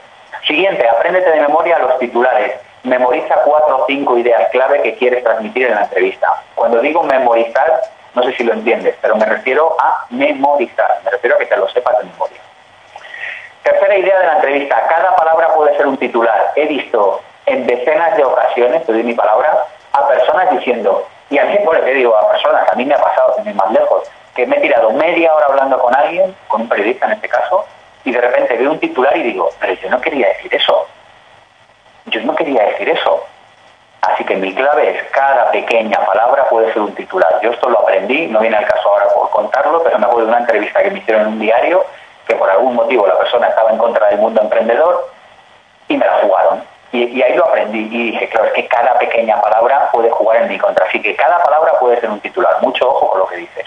[0.46, 2.60] Siguiente, apréndete de memoria los titulares.
[2.86, 6.40] Memoriza cuatro o cinco ideas clave que quieres transmitir en la entrevista.
[6.54, 7.82] Cuando digo memorizar,
[8.14, 11.00] no sé si lo entiendes, pero me refiero a memorizar.
[11.04, 12.38] Me refiero a que te lo sepas de memoria.
[13.64, 14.86] Tercera idea de la entrevista.
[14.86, 16.52] Cada palabra puede ser un titular.
[16.54, 21.44] He visto en decenas de ocasiones, te doy mi palabra, a personas diciendo, y a
[21.44, 24.46] mí, bueno, te digo, a personas, a mí me ha pasado, sin más lejos, que
[24.46, 27.64] me he tirado media hora hablando con alguien, con un periodista en este caso,
[28.04, 30.86] y de repente veo un titular y digo, pero yo no quería decir eso.
[32.06, 33.24] Yo no quería decir eso.
[34.02, 37.40] Así que mi clave es cada pequeña palabra puede ser un titular.
[37.42, 40.32] Yo esto lo aprendí, no viene al caso ahora por contarlo, pero me acuerdo de
[40.32, 41.84] una entrevista que me hicieron en un diario
[42.26, 45.08] que por algún motivo la persona estaba en contra del mundo emprendedor
[45.88, 46.62] y me la jugaron.
[46.92, 50.48] Y, ahí lo aprendí y dije, claro, es que cada pequeña palabra puede jugar en
[50.48, 50.86] mi contra.
[50.86, 52.56] Así que cada palabra puede ser un titular.
[52.62, 53.66] Mucho ojo con lo que dices.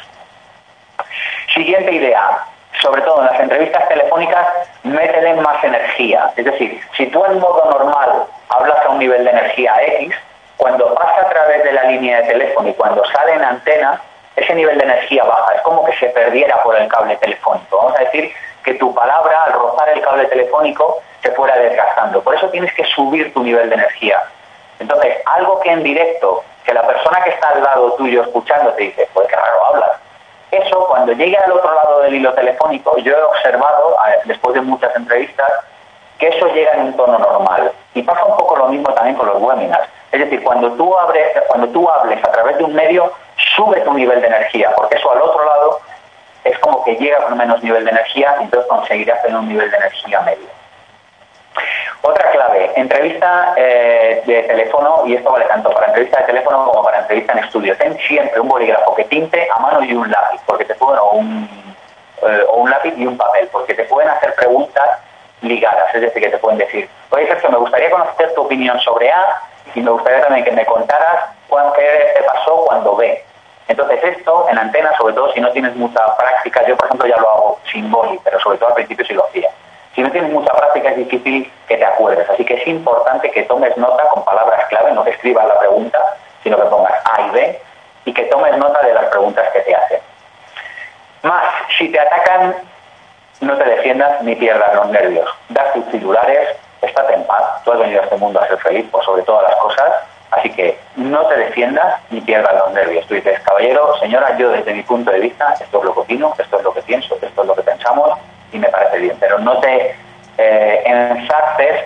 [1.54, 2.46] Siguiente idea
[2.82, 4.48] sobre todo en las entrevistas telefónicas,
[4.84, 6.32] métele más energía.
[6.36, 10.16] Es decir, si tú en modo normal hablas a un nivel de energía X,
[10.58, 14.02] cuando pasa a través de la línea de teléfono y cuando sale en antena,
[14.36, 17.78] ese nivel de energía baja, es como que se perdiera por el cable telefónico.
[17.78, 18.32] Vamos a decir
[18.64, 22.22] que tu palabra, al rozar el cable telefónico, se fuera desgastando.
[22.22, 24.24] Por eso tienes que subir tu nivel de energía.
[24.80, 28.84] Entonces, algo que en directo, que la persona que está al lado tuyo escuchando te
[28.84, 29.90] dice, pues qué raro hablas.
[30.52, 33.96] Eso, cuando llegue al otro lado del hilo telefónico, yo he observado,
[34.26, 35.48] después de muchas entrevistas,
[36.18, 37.72] que eso llega en un tono normal.
[37.94, 39.88] Y pasa un poco lo mismo también con los webinars.
[40.12, 43.12] Es decir, cuando tú, abres, cuando tú hables a través de un medio,
[43.56, 45.80] sube tu nivel de energía, porque eso al otro lado
[46.44, 49.70] es como que llega con menos nivel de energía y entonces conseguirás tener un nivel
[49.70, 50.48] de energía medio.
[52.02, 56.84] Otra clave, entrevista eh, de teléfono, y esto vale tanto para entrevista de teléfono como
[56.84, 57.78] para entrevista en estudio.
[57.78, 61.12] Ten siempre un bolígrafo que tinte a mano y un lápiz, porque te pueden, o
[61.12, 61.50] un,
[62.24, 64.88] eh, o un lápiz y un papel, porque te pueden hacer preguntas
[65.42, 69.10] ligadas, es decir, que te pueden decir, oye Sergio, me gustaría conocer tu opinión sobre
[69.12, 69.42] A
[69.74, 71.00] y me gustaría también que me contaras
[71.80, 73.24] qué te pasó cuando B.
[73.68, 77.18] Entonces esto en antena, sobre todo si no tienes mucha práctica, yo por ejemplo ya
[77.18, 79.50] lo hago sin boli, pero sobre todo al principio sí lo hacía.
[79.96, 83.44] Si no tienes mucha práctica es difícil que te acuerdes, así que es importante que
[83.44, 86.00] tomes nota con palabras clave, no que escribas la pregunta,
[86.44, 87.62] sino que pongas A y B
[88.06, 90.00] y que tomes nota de las preguntas que te hacen.
[91.24, 91.44] Más,
[91.78, 92.56] si te atacan,
[93.42, 95.30] no te defiendas ni pierdas los nervios.
[95.50, 98.86] Das tus titulares, estate en paz, tú has venido a este mundo a ser feliz
[98.92, 99.92] por sobre todas las cosas,
[100.32, 103.06] así que no te defiendas ni pierdas los nervios.
[103.08, 106.34] Tú dices, caballero, señora, yo desde mi punto de vista, esto es lo que opino,
[106.38, 108.18] esto es lo que pienso, esto es lo que pensamos
[108.52, 109.96] y me parece bien, pero no te
[110.38, 110.84] eh,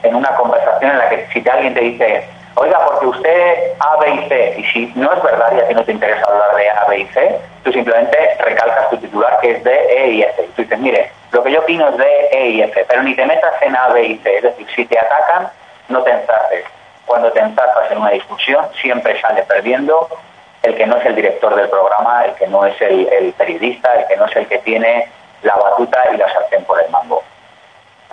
[0.04, 4.10] en una conversación en la que si alguien te dice, oiga, porque usted A, B
[4.10, 6.70] y C, y si no es verdad y a ti no te interesa hablar de
[6.70, 10.44] A, B y C, tú simplemente recalcas tu titular que es D, E y F.
[10.44, 13.16] Y tú dices, mire, lo que yo opino es D, E y F, pero ni
[13.16, 14.38] te metas en A, B y C.
[14.38, 15.50] Es decir, si te atacan,
[15.90, 16.66] no te enzarces.
[17.06, 20.08] Cuando te enzartas en una discusión, siempre sale perdiendo
[20.62, 23.94] el que no es el director del programa, el que no es el, el periodista,
[23.96, 25.10] el que no es el que tiene
[25.44, 27.22] la batuta y la sartén por el mango.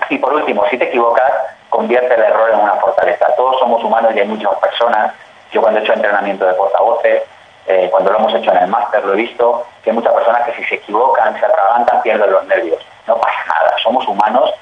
[0.09, 1.33] Y por último, si te equivocas,
[1.68, 3.26] convierte el error en una fortaleza.
[3.37, 5.12] Todos somos humanos y hay muchas personas.
[5.53, 7.22] Yo cuando he hecho entrenamiento de portavoces,
[7.66, 10.43] eh, cuando lo hemos hecho en el máster, lo he visto, que hay muchas personas
[10.43, 12.85] que si se equivocan, se atragantan, pierden los nervios.
[13.07, 14.53] No pasa nada, somos humanos,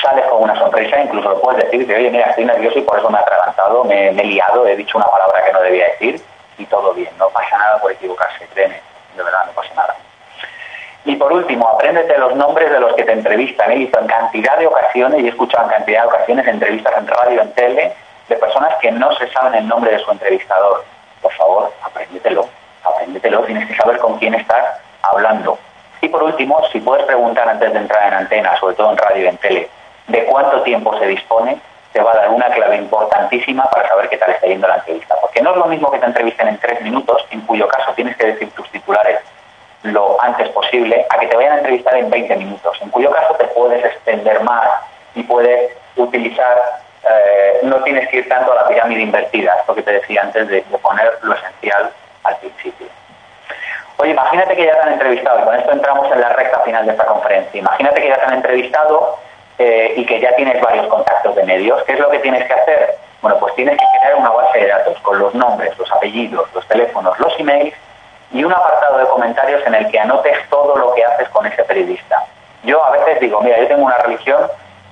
[0.00, 3.08] sales con una sonrisa, incluso lo puedes decir, oye, mira, estoy nervioso y por eso
[3.10, 6.22] me he atragantado, me, me he liado, he dicho una palabra que no debía decir
[6.58, 7.10] y todo bien.
[7.18, 8.80] No pasa nada por equivocarse, créeme,
[9.16, 9.96] de verdad, no pasa nada.
[11.04, 13.72] Y por último, apréndete los nombres de los que te entrevistan.
[13.72, 17.06] He visto en cantidad de ocasiones y he escuchado en cantidad de ocasiones entrevistas en
[17.06, 17.92] radio, en tele,
[18.28, 20.84] de personas que no se saben el nombre de su entrevistador.
[21.22, 22.46] Por favor, apréndetelo,
[22.84, 25.58] apréndetelo, tienes que saber con quién estás hablando.
[26.02, 29.24] Y por último, si puedes preguntar antes de entrar en antena, sobre todo en radio
[29.24, 29.68] y en tele,
[30.08, 31.58] de cuánto tiempo se dispone,
[31.92, 35.16] te va a dar una clave importantísima para saber qué tal está yendo la entrevista.
[35.20, 38.16] Porque no es lo mismo que te entrevisten en tres minutos, en cuyo caso tienes
[38.16, 39.18] que decir tus titulares
[39.82, 43.34] lo antes posible a que te vayan a entrevistar en 20 minutos, en cuyo caso
[43.34, 44.68] te puedes extender más
[45.14, 49.82] y puedes utilizar, eh, no tienes que ir tanto a la pirámide invertida, esto que
[49.82, 51.90] te decía antes de, poner lo esencial
[52.24, 52.86] al principio.
[53.96, 56.86] Oye, imagínate que ya te han entrevistado, y con esto entramos en la recta final
[56.86, 59.18] de esta conferencia, imagínate que ya te han entrevistado
[59.58, 62.52] eh, y que ya tienes varios contactos de medios, ¿qué es lo que tienes que
[62.52, 62.96] hacer?
[63.22, 66.66] Bueno, pues tienes que crear una base de datos con los nombres, los apellidos, los
[66.68, 67.74] teléfonos, los emails
[68.32, 71.62] y un apartado de comentarios en el que anotes todo lo que haces con ese
[71.64, 72.24] periodista.
[72.62, 74.42] Yo a veces digo, mira, yo tengo una religión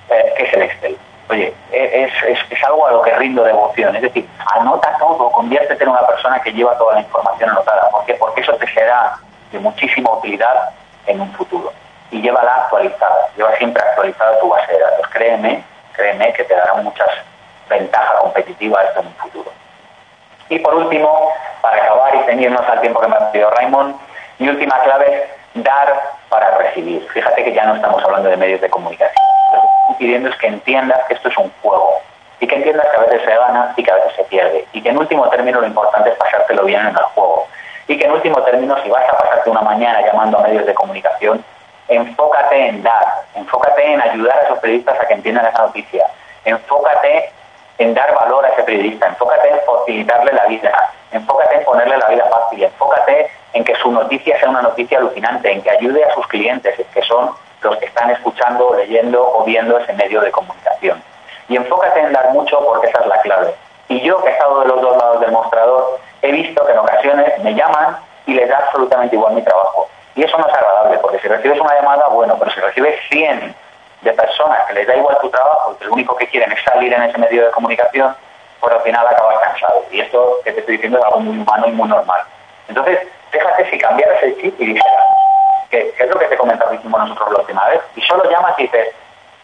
[0.09, 0.97] eh, que es el Excel.
[1.29, 3.95] Oye, es, es, algo a lo que rindo devoción.
[3.95, 7.87] Es decir, anota todo, conviértete en una persona que lleva toda la información anotada.
[7.91, 8.15] ¿Por qué?
[8.15, 9.15] Porque eso te será
[9.51, 10.71] de muchísima utilidad
[11.05, 11.71] en un futuro.
[12.09, 15.07] Y llévala actualizada, lleva siempre actualizada tu base de datos.
[15.09, 15.63] Créeme,
[15.93, 17.09] créeme que te dará muchas
[17.69, 19.51] ventajas competitivas en un futuro.
[20.49, 21.31] Y por último,
[21.61, 23.95] para acabar y ceñirnos al tiempo que me ha pedido Raymond,
[24.39, 25.23] mi última clave
[25.53, 27.07] es dar para recibir.
[27.09, 29.25] Fíjate que ya no estamos hablando de medios de comunicación.
[29.53, 31.93] Lo que estoy pidiendo es que entiendas que esto es un juego
[32.39, 34.65] y que entiendas que a veces se gana y que a veces se pierde.
[34.73, 37.47] Y que en último término lo importante es pasártelo bien en el juego.
[37.87, 40.73] Y que en último término, si vas a pasarte una mañana llamando a medios de
[40.73, 41.43] comunicación,
[41.87, 46.05] enfócate en dar, enfócate en ayudar a esos periodistas a que entiendan esa noticia,
[46.45, 47.31] enfócate
[47.79, 52.07] en dar valor a ese periodista, enfócate en facilitarle la vida, enfócate en ponerle la
[52.07, 56.13] vida fácil, enfócate en que su noticia sea una noticia alucinante, en que ayude a
[56.13, 61.01] sus clientes, que son los que están escuchando, leyendo o viendo ese medio de comunicación.
[61.47, 63.55] Y enfócate en dar mucho porque esa es la clave.
[63.87, 66.79] Y yo, que he estado de los dos lados del mostrador, he visto que en
[66.79, 69.87] ocasiones me llaman y les da absolutamente igual mi trabajo.
[70.15, 73.55] Y eso no es agradable, porque si recibes una llamada, bueno, pero si recibes 100
[74.01, 76.63] de personas que les da igual tu trabajo y que lo único que quieren es
[76.63, 78.15] salir en ese medio de comunicación,
[78.59, 79.85] pues al final acabas cansado.
[79.91, 82.21] Y esto que te estoy diciendo es algo muy humano y muy normal.
[82.67, 82.99] Entonces,
[83.31, 85.03] Fíjate si cambiaras el chip y dijeras,
[85.69, 88.89] que, es lo que te comentamos nosotros la última vez, y solo llamas y dices,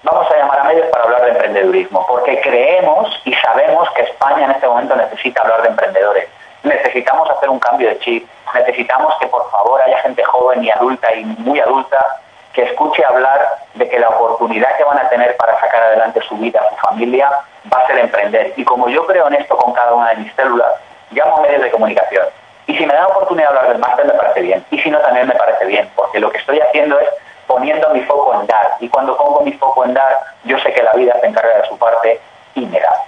[0.04, 4.46] vamos a llamar a medios para hablar de emprendedurismo, porque creemos y sabemos que España
[4.46, 6.28] en este momento necesita hablar de emprendedores.
[6.64, 11.14] Necesitamos hacer un cambio de chip, necesitamos que por favor haya gente joven y adulta
[11.14, 12.22] y muy adulta
[12.56, 16.38] que escuche hablar de que la oportunidad que van a tener para sacar adelante su
[16.38, 17.30] vida, su familia,
[17.72, 18.54] va a ser emprender.
[18.56, 20.72] Y como yo creo en esto con cada una de mis células,
[21.12, 22.26] llamo a medios de comunicación.
[22.68, 24.66] Y si me da oportunidad de hablar del máster, me parece bien.
[24.72, 27.10] Y si no, también me parece bien, porque lo que estoy haciendo es
[27.46, 28.78] poniendo mi foco en dar.
[28.80, 31.68] Y cuando pongo mi foco en dar, yo sé que la vida se encarga de
[31.68, 32.22] su parte
[32.56, 33.04] y me da.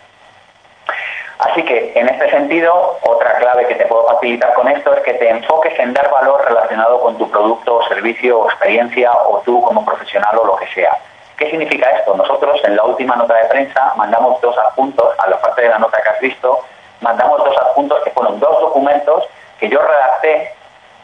[1.39, 5.13] Así que, en este sentido, otra clave que te puedo facilitar con esto es que
[5.13, 9.61] te enfoques en dar valor relacionado con tu producto o servicio o experiencia o tú
[9.61, 10.97] como profesional o lo que sea.
[11.37, 12.15] ¿Qué significa esto?
[12.15, 15.77] Nosotros en la última nota de prensa mandamos dos adjuntos, a la parte de la
[15.77, 16.59] nota que has visto,
[17.01, 19.23] mandamos dos adjuntos que fueron dos documentos
[19.59, 20.53] que yo redacté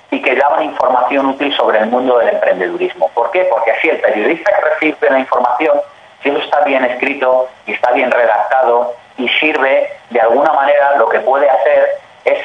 [0.10, 3.10] y que daban información útil sobre el mundo del emprendedurismo.
[3.14, 3.46] ¿Por qué?
[3.52, 5.80] Porque así el periodista que recibe la información,
[6.24, 11.10] si eso está bien escrito y está bien redactado y sirve, de alguna manera lo
[11.10, 11.90] que puede hacer
[12.26, 12.40] es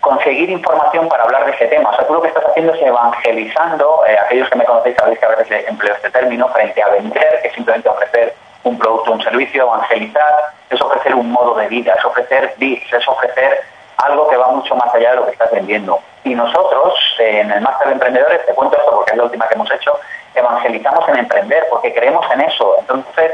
[0.00, 1.90] conseguir información para hablar de ese tema.
[1.90, 5.18] O sea, tú lo que estás haciendo es evangelizando, eh, aquellos que me conocéis sabéis
[5.18, 9.12] que a veces empleo este término, frente a vender, que es simplemente ofrecer un producto
[9.12, 10.34] un servicio, evangelizar,
[10.68, 13.62] es ofrecer un modo de vida, es ofrecer bits, es ofrecer
[13.96, 16.00] algo que va mucho más allá de lo que estás vendiendo.
[16.24, 19.54] Y nosotros, en el Máster de Emprendedores, te cuento esto porque es la última que
[19.54, 19.98] hemos hecho,
[20.34, 22.76] evangelizamos en emprender, porque creemos en eso.
[22.80, 23.32] Entonces,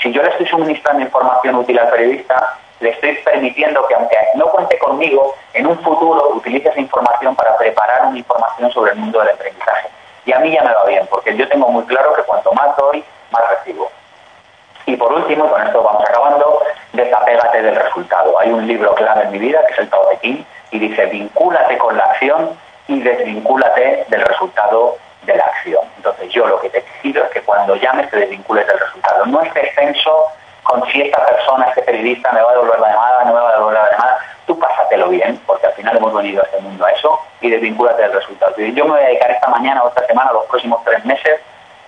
[0.00, 4.46] si yo le estoy suministrando información útil al periodista, le estoy permitiendo que aunque no
[4.46, 9.18] cuente conmigo, en un futuro utilice esa información para preparar una información sobre el mundo
[9.18, 9.88] del aprendizaje.
[10.24, 12.76] Y a mí ya me va bien, porque yo tengo muy claro que cuanto más
[12.76, 13.90] doy, más recibo.
[14.86, 18.38] Y por último, y con esto vamos acabando, desapégate del resultado.
[18.38, 21.06] Hay un libro clave en mi vida, que es el Tao Te Ching, y dice,
[21.06, 22.50] vincúlate con la acción
[22.86, 24.96] y desvincúlate del resultado
[25.28, 25.84] de la acción.
[25.96, 29.26] Entonces yo lo que te pido es que cuando llames te desvincules del resultado.
[29.26, 30.24] No estés tenso
[30.62, 33.48] con si esta persona, este periodista me va a devolver la llamada, no me va
[33.48, 34.18] a devolver la llamada.
[34.46, 38.02] Tú pásatelo bien, porque al final hemos venido a este mundo a eso, y desvincúlate
[38.02, 38.54] del resultado.
[38.56, 41.40] Yo me voy a dedicar esta mañana o esta semana, los próximos tres meses,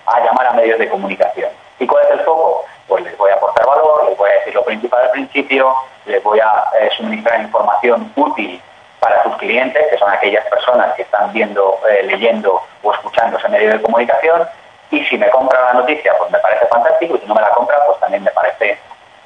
[0.05, 1.49] a llamar a medios de comunicación.
[1.79, 2.65] ¿Y cuál es el foco?
[2.87, 5.75] Pues les voy a aportar valor, les voy a decir lo principal al principio,
[6.05, 8.61] les voy a eh, suministrar información útil
[9.01, 13.49] para sus clientes, que son aquellas personas que están viendo, eh, leyendo o escuchando ese
[13.49, 14.47] medio de comunicación,
[14.91, 17.49] y si me compra la noticia, pues me parece fantástico, y si no me la
[17.49, 18.77] compra, pues también me parece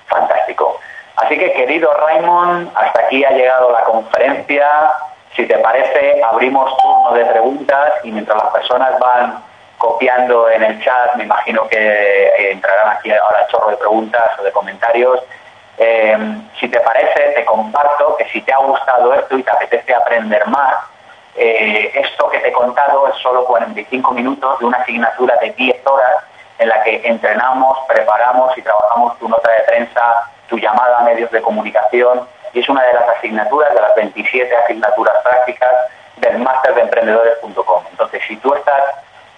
[0.07, 0.79] fantástico.
[1.17, 4.67] Así que, querido Raymond, hasta aquí ha llegado la conferencia.
[5.35, 9.43] Si te parece, abrimos turno de preguntas y mientras las personas van
[9.77, 14.43] copiando en el chat, me imagino que eh, entrarán aquí ahora chorro de preguntas o
[14.43, 15.21] de comentarios.
[15.77, 16.17] Eh,
[16.59, 20.47] si te parece, te comparto que si te ha gustado esto y te apetece aprender
[20.47, 20.75] más,
[21.35, 25.85] eh, esto que te he contado es solo 45 minutos de una asignatura de 10
[25.85, 26.23] horas
[26.59, 31.29] en la que entrenamos, preparamos y trabajamos tu nota de prensa, tu llamada a medios
[31.31, 35.71] de comunicación y es una de las asignaturas, de las 27 asignaturas prácticas
[36.15, 37.83] del máster de emprendedores.com.
[37.91, 38.81] Entonces, si tú estás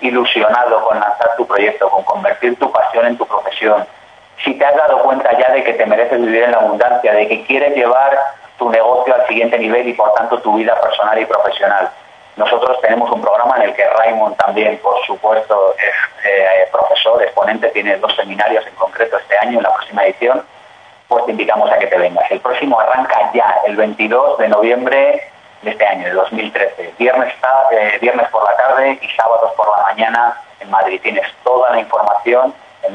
[0.01, 3.87] ilusionado con lanzar tu proyecto, con convertir tu pasión en tu profesión,
[4.43, 7.27] si te has dado cuenta ya de que te mereces vivir en la abundancia, de
[7.27, 8.17] que quieres llevar
[8.57, 11.89] tu negocio al siguiente nivel y por tanto tu vida personal y profesional.
[12.35, 17.69] Nosotros tenemos un programa en el que Raymond también, por supuesto, es eh, profesor, exponente,
[17.69, 20.43] tiene dos seminarios en concreto este año, en la próxima edición,
[21.07, 22.29] pues te invitamos a que te vengas.
[22.29, 25.31] El próximo arranca ya, el 22 de noviembre
[25.63, 26.93] de este año, de 2013.
[26.99, 27.33] Viernes,
[27.71, 30.99] eh, viernes por la tarde y sábados por la mañana en Madrid.
[31.01, 32.93] Tienes toda la información en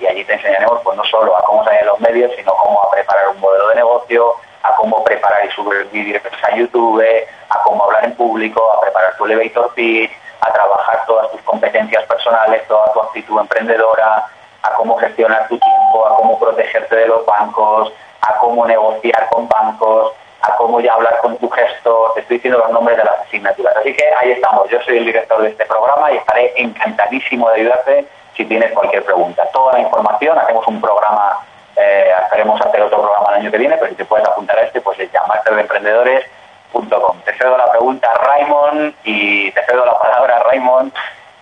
[0.00, 2.82] y allí te enseñaremos pues no solo a cómo salir en los medios, sino cómo
[2.82, 7.04] a preparar un modelo de negocio, a cómo preparar y subir vídeos a YouTube,
[7.50, 10.10] a cómo hablar en público, a preparar tu elevator pitch,
[10.40, 14.26] a trabajar todas tus competencias personales, toda tu actitud emprendedora,
[14.62, 19.48] a cómo gestionar tu tiempo, a cómo protegerte de los bancos, a cómo negociar con
[19.48, 23.20] bancos, a cómo ya hablar con tu gestor, te estoy diciendo los nombres de las
[23.20, 23.76] asignaturas.
[23.76, 27.60] Así que ahí estamos, yo soy el director de este programa y estaré encantadísimo de
[27.60, 28.06] ayudarte
[28.36, 29.48] si tienes cualquier pregunta.
[29.52, 31.40] Toda la información, hacemos un programa,
[31.76, 32.12] eh,
[32.76, 34.98] hacer otro programa el año que viene, pero si te puedes apuntar a este, pues
[34.98, 37.20] es llamasterdeemprendedores.com.
[37.24, 40.92] Te cedo la pregunta a Raymond y te cedo la palabra a Raymond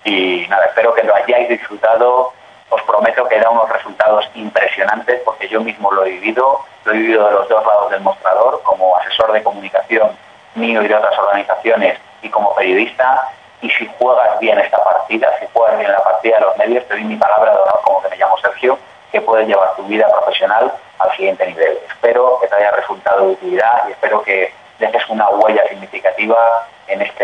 [0.04, 2.32] y nada, espero que lo hayáis disfrutado
[2.70, 6.96] os prometo que da unos resultados impresionantes porque yo mismo lo he vivido, lo he
[6.96, 10.10] vivido de los dos lados del mostrador, como asesor de comunicación
[10.54, 13.28] mío y de otras organizaciones y como periodista.
[13.64, 16.94] Y si juegas bien esta partida, si juegas bien la partida de los medios, te
[16.94, 18.78] doy mi palabra de honor, como que me llamo Sergio,
[19.10, 21.78] que puedes llevar tu vida profesional al siguiente nivel.
[21.88, 25.62] Espero que te haya resultado de utilidad y espero que dejes una huella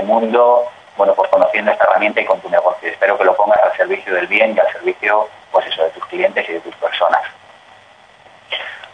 [0.00, 0.64] este mundo,
[0.96, 2.88] bueno, pues conociendo esta herramienta y con tu negocio.
[2.88, 6.06] Espero que lo pongas al servicio del bien y al servicio, pues eso, de tus
[6.06, 7.20] clientes y de tus personas.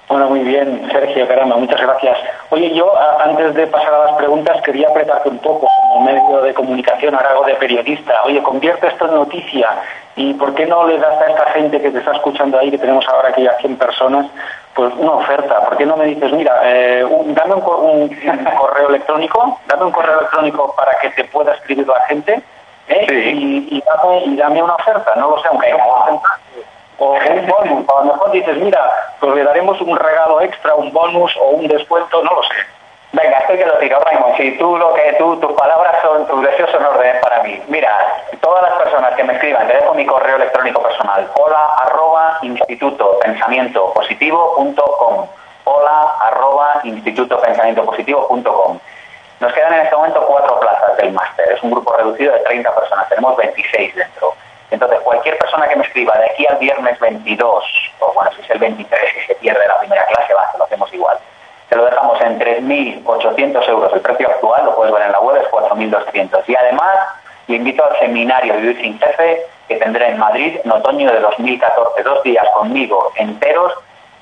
[0.08, 2.16] Bueno, muy bien, Sergio, caramba, muchas gracias.
[2.50, 2.92] Oye, yo
[3.24, 7.30] antes de pasar a las preguntas quería apretarte un poco como medio de comunicación, ahora
[7.30, 8.14] hago de periodista.
[8.24, 9.68] Oye, convierte esto en noticia
[10.14, 12.78] y ¿por qué no le das a esta gente que te está escuchando ahí, que
[12.78, 14.26] tenemos ahora aquí a 100 personas,
[14.74, 15.64] pues una oferta?
[15.64, 17.60] ¿Por qué no me dices, mira, eh, dame un,
[18.58, 22.40] correo electrónico, dame un correo electrónico para que te pueda escribir la gente
[22.86, 23.32] ¿eh?
[23.34, 25.16] y, dame, y dame una oferta?
[25.16, 25.74] No lo sé, aunque
[26.98, 27.88] o un bonus.
[27.88, 31.68] A lo mejor dices, mira, pues le daremos un regalo extra, un bonus o un
[31.68, 32.54] descuento, no lo sé.
[33.12, 34.36] Venga, estoy que lo tiro, Raymond.
[34.36, 37.62] Si tú lo que tú, tus palabras son, tus deseos son órdenes para mí.
[37.68, 37.96] Mira,
[38.40, 43.18] todas las personas que me escriban, te dejo mi correo electrónico personal, hola arroba instituto
[43.20, 45.26] pensamiento positivo.com.
[45.64, 48.78] Hola arroba instituto pensamiento positivo.com.
[49.40, 51.52] Nos quedan en este momento cuatro plazas del máster.
[51.52, 53.08] Es un grupo reducido de 30 personas.
[53.08, 54.34] Tenemos 26 dentro.
[54.70, 57.64] Entonces, cualquier persona que me escriba de aquí al viernes 22,
[58.00, 60.92] o bueno, si es el 23 y se pierde la primera clase, va, lo hacemos
[60.92, 61.18] igual.
[61.68, 63.92] Se lo dejamos en 3.800 euros.
[63.92, 66.42] El precio actual, lo puedes ver en la web, es 4.200.
[66.46, 66.96] Y además,
[67.46, 72.02] le invito al seminario Vivir sin Jefe que tendré en Madrid en otoño de 2014.
[72.02, 73.72] Dos días conmigo enteros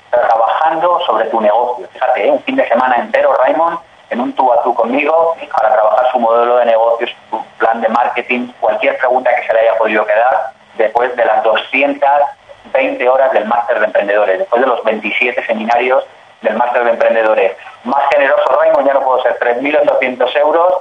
[0.09, 1.87] trabajando sobre tu negocio.
[1.91, 2.31] Fíjate, ¿eh?
[2.31, 3.79] un fin de semana entero, Raymond,
[4.09, 7.89] en un tú a tú conmigo para trabajar su modelo de negocios, su plan de
[7.89, 13.45] marketing, cualquier pregunta que se le haya podido quedar después de las 220 horas del
[13.45, 16.03] máster de emprendedores, después de los 27 seminarios
[16.41, 17.57] del máster de emprendedores.
[17.83, 20.73] Más generoso, Raymond, ya no puedo ser 3.800 euros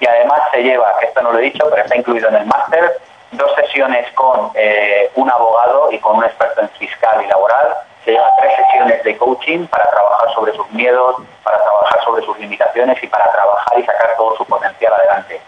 [0.00, 2.98] y además se lleva, esto no lo he dicho, pero está incluido en el máster,
[3.32, 8.12] dos sesiones con eh, un abogado y con un experto en fiscal y laboral se
[8.12, 13.02] lleva tres sesiones de coaching para trabajar sobre sus miedos, para trabajar sobre sus limitaciones
[13.02, 15.40] y para trabajar y sacar todo su potencial adelante.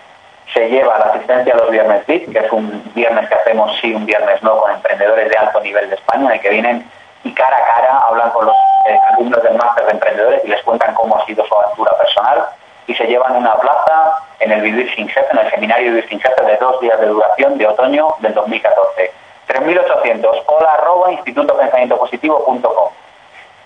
[0.52, 3.92] Se lleva la asistencia a los Viernes VIP, que es un viernes que hacemos sí,
[3.92, 6.90] un viernes no, con emprendedores de alto nivel de España, en que vienen
[7.24, 10.62] y cara a cara hablan con los eh, alumnos del máster de emprendedores y les
[10.62, 12.46] cuentan cómo ha sido su aventura personal
[12.86, 16.20] y se llevan una plaza en el Vivir sin Jefe, en el seminario Vivir sin
[16.20, 19.23] Jefe de dos días de duración de otoño del 2014
[19.54, 22.88] 3.800, hola arroba institutopensamientopositivo.com.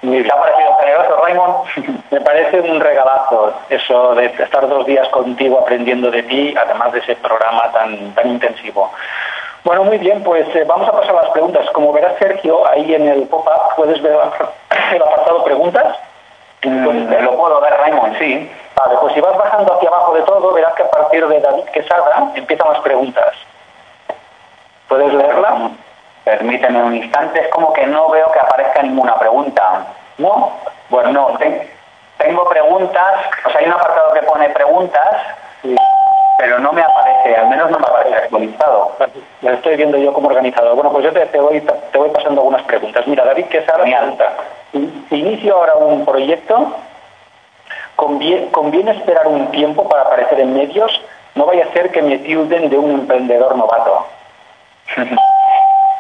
[0.01, 1.55] ¿Te ha parecido generoso, Raymond?
[2.11, 7.01] Me parece un regalazo eso de estar dos días contigo aprendiendo de ti, además de
[7.01, 8.93] ese programa tan, tan intensivo.
[9.65, 11.69] Bueno, muy bien, pues eh, vamos a pasar a las preguntas.
[11.71, 14.13] Como verás, Sergio, ahí en el pop-up puedes ver
[14.93, 15.97] el apartado preguntas.
[16.63, 18.51] Mm, lo puedo ver, Raymond, sí.
[18.77, 21.65] Vale, pues si vas bajando hacia abajo de todo, verás que a partir de David
[21.73, 23.35] Quesada empiezan las preguntas.
[24.89, 25.71] ¿Puedes leerla?
[26.25, 29.87] Permíteme un instante, es como que no veo que aparezca ninguna pregunta.
[30.19, 30.53] ¿No?
[30.89, 31.39] Bueno, no,
[32.19, 33.15] tengo preguntas,
[33.47, 35.17] o sea, hay un apartado que pone preguntas,
[36.39, 38.93] pero no me aparece, al menos no me aparece actualizado.
[39.43, 40.75] Lo estoy viendo yo como organizador.
[40.75, 43.07] Bueno, pues yo te, voy, te voy pasando algunas preguntas.
[43.07, 44.33] Mira, David Quesada pregunta,
[44.73, 46.75] si inicio ahora un proyecto,
[47.97, 51.01] ¿conviene, ¿conviene esperar un tiempo para aparecer en medios?
[51.35, 54.07] No vaya a ser que me tilden de un emprendedor novato.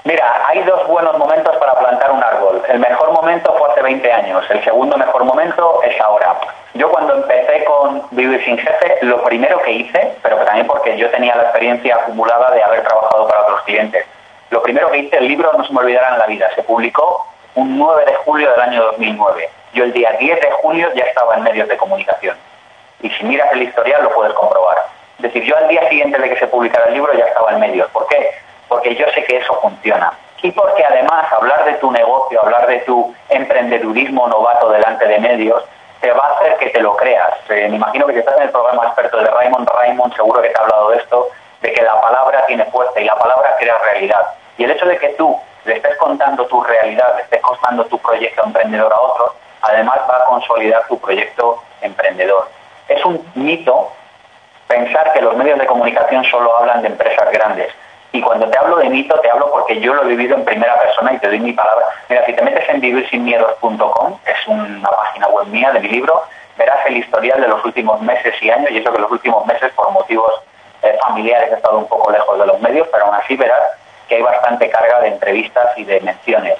[0.05, 2.62] Mira, hay dos buenos momentos para plantar un árbol.
[2.68, 6.34] El mejor momento fue hace 20 años, el segundo mejor momento es ahora.
[6.74, 11.11] Yo cuando empecé con Vivir sin Jefe, lo primero que hice, pero también porque yo
[11.11, 14.07] tenía la experiencia acumulada de haber trabajado para otros clientes,
[14.51, 17.26] lo primero que hice, el libro no se me olvidará en la vida, se publicó
[17.55, 19.51] un 9 de julio del año 2009.
[19.74, 22.36] Yo el día 10 de julio ya estaba en medios de comunicación.
[23.03, 24.76] Y si miras el historial lo puedes comprobar.
[25.18, 27.61] Es decir, yo al día siguiente de que se publicara el libro ya estaba en
[27.61, 27.91] medios.
[27.91, 28.30] ¿Por qué?
[28.68, 30.12] Porque yo sé que eso funciona.
[30.42, 35.64] Y porque además hablar de tu negocio, hablar de tu emprendedurismo novato delante de medios,
[36.00, 37.34] te va a hacer que te lo creas.
[37.48, 40.50] Eh, me imagino que si estás en el programa experto de Raymond, Raymond seguro que
[40.50, 41.28] te ha hablado de esto,
[41.60, 44.34] de que la palabra tiene fuerza y la palabra crea realidad.
[44.56, 47.98] Y el hecho de que tú le estés contando tu realidad, le estés contando tu
[47.98, 52.48] proyecto emprendedor a otros, además va a consolidar tu proyecto emprendedor.
[52.88, 53.90] Es un mito
[54.68, 57.72] pensar que los medios de comunicación solo hablan de empresas grandes.
[58.12, 60.74] Y cuando te hablo de mito, te hablo porque yo lo he vivido en primera
[60.80, 61.86] persona y te doy mi palabra.
[62.09, 66.22] Mira, si te metes en vivirsinmiedos.com, es una página web mía de mi libro,
[66.56, 69.72] verás el historial de los últimos meses y años, y eso que los últimos meses,
[69.74, 70.32] por motivos
[70.82, 73.62] eh, familiares, he estado un poco lejos de los medios, pero aún así verás
[74.09, 76.56] que hay bastante carga de entrevistas y de menciones.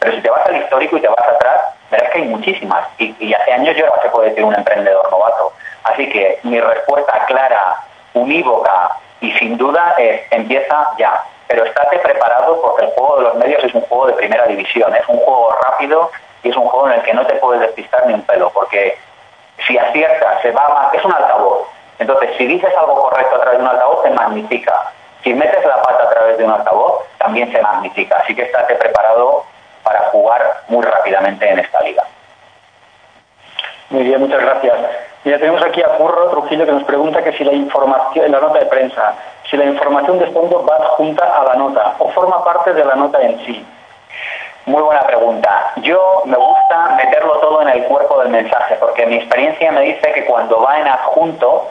[0.00, 1.60] Pero si te vas al histórico y te vas atrás,
[1.90, 2.88] verás que hay muchísimas.
[2.98, 5.52] Y, y hace años yo no se puede decir un emprendedor novato.
[5.84, 7.76] Así que mi respuesta clara,
[8.14, 11.22] unívoca, y sin duda eh, empieza ya.
[11.46, 14.94] Pero estate preparado porque el juego de los medios es un juego de primera división,
[14.94, 16.10] es un juego rápido
[16.42, 18.96] y es un juego en el que no te puedes despistar ni un pelo, porque
[19.66, 21.68] si aciertas, se va más, es un altavoz.
[21.98, 24.92] Entonces, si dices algo correcto a través de un altavoz, se magnifica.
[25.22, 28.18] Si metes la pata a través de un altavoz, también se magnifica.
[28.22, 29.44] Así que estate preparado
[29.82, 32.04] para jugar muy rápidamente en esta liga.
[33.90, 35.09] Muy bien, muchas gracias.
[35.22, 38.40] Ya tenemos aquí a Curro Trujillo que nos pregunta que si la información, en la
[38.40, 39.14] nota de prensa,
[39.50, 42.94] si la información de fondo va junta a la nota o forma parte de la
[42.94, 43.66] nota en sí.
[44.64, 45.72] Muy buena pregunta.
[45.82, 50.10] Yo me gusta meterlo todo en el cuerpo del mensaje, porque mi experiencia me dice
[50.12, 51.68] que cuando va en adjunto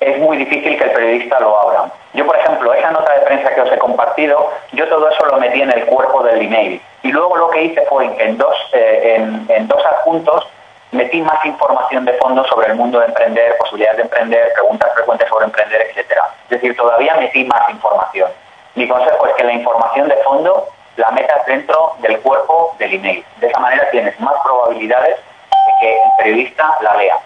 [0.00, 1.90] es muy difícil que el periodista lo abra.
[2.14, 5.36] Yo, por ejemplo, esa nota de prensa que os he compartido, yo todo eso lo
[5.36, 6.80] metí en el cuerpo del email.
[7.02, 9.16] Y luego lo que hice fue en dos, eh,
[9.48, 10.46] en dos adjuntos
[10.92, 15.28] metí más información de fondo sobre el mundo de emprender, posibilidades de emprender, preguntas frecuentes
[15.28, 16.22] sobre emprender, etcétera.
[16.44, 18.30] Es decir, todavía metí más información.
[18.74, 23.24] Mi consejo es que la información de fondo la metas dentro del cuerpo del email.
[23.40, 27.18] De esa manera tienes más probabilidades de que el periodista la lea.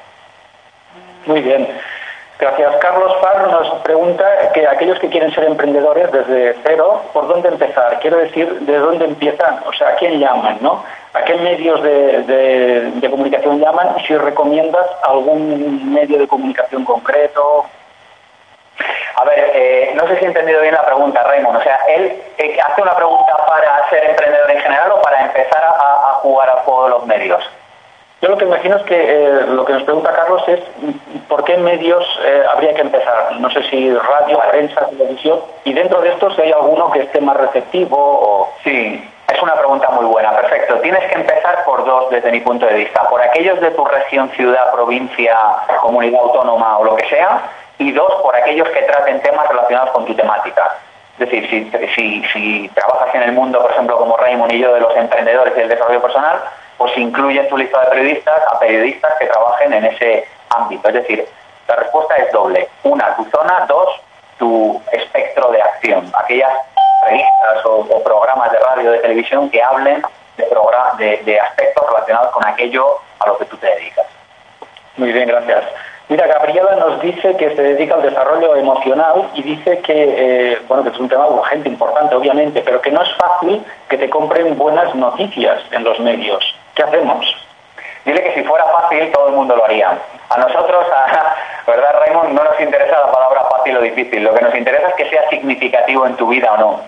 [1.26, 1.80] Muy bien.
[2.40, 2.76] Gracias.
[2.76, 4.24] Carlos Far nos pregunta
[4.54, 8.00] que aquellos que quieren ser emprendedores desde cero, ¿por dónde empezar?
[8.00, 9.60] Quiero decir, ¿de dónde empiezan?
[9.66, 10.56] O sea, ¿a quién llaman?
[10.62, 10.82] ¿no?
[11.12, 13.94] ¿A qué medios de, comunicación llaman?
[14.06, 17.66] Si recomiendas algún medio de comunicación concreto.
[19.16, 21.58] A ver, eh, no sé si he entendido bien la pregunta, Raymond.
[21.58, 25.62] O sea, ¿él eh, hace una pregunta para ser emprendedor en general o para empezar
[25.62, 27.44] a, a jugar a de los medios?
[28.20, 30.60] Yo lo que imagino es que eh, lo que nos pregunta Carlos es
[31.26, 33.32] por qué medios eh, habría que empezar.
[33.38, 37.20] No sé si radio, prensa, televisión, y dentro de esto si hay alguno que esté
[37.20, 38.52] más receptivo o...
[38.62, 40.80] Sí, es una pregunta muy buena, perfecto.
[40.80, 43.08] Tienes que empezar por dos desde mi punto de vista.
[43.08, 45.36] Por aquellos de tu región, ciudad, provincia,
[45.80, 47.40] comunidad autónoma o lo que sea,
[47.78, 50.76] y dos, por aquellos que traten temas relacionados con tu temática.
[51.18, 54.74] Es decir, si, si, si trabajas en el mundo, por ejemplo, como Raymond y yo,
[54.74, 56.40] de los emprendedores y el desarrollo personal,
[56.80, 60.88] pues incluye en tu lista de periodistas a periodistas que trabajen en ese ámbito.
[60.88, 61.28] Es decir,
[61.68, 62.70] la respuesta es doble.
[62.84, 63.66] Una, tu zona.
[63.68, 64.00] Dos,
[64.38, 66.10] tu espectro de acción.
[66.18, 66.50] Aquellas
[67.04, 70.02] revistas o, programas de radio, de televisión que hablen
[70.96, 74.06] de, de aspectos relacionados con aquello a lo que tú te dedicas.
[74.96, 75.64] Muy bien, gracias.
[76.10, 80.82] Mira, Gabriela nos dice que se dedica al desarrollo emocional y dice que, eh, bueno,
[80.82, 84.58] que es un tema urgente, importante, obviamente, pero que no es fácil que te compren
[84.58, 86.44] buenas noticias en los medios.
[86.74, 87.24] ¿Qué hacemos?
[88.04, 89.96] Dile que si fuera fácil todo el mundo lo haría.
[90.30, 90.84] A nosotros,
[91.68, 92.32] ¿verdad, Raymond?
[92.32, 94.24] No nos interesa la palabra fácil o difícil.
[94.24, 96.80] Lo que nos interesa es que sea significativo en tu vida o no.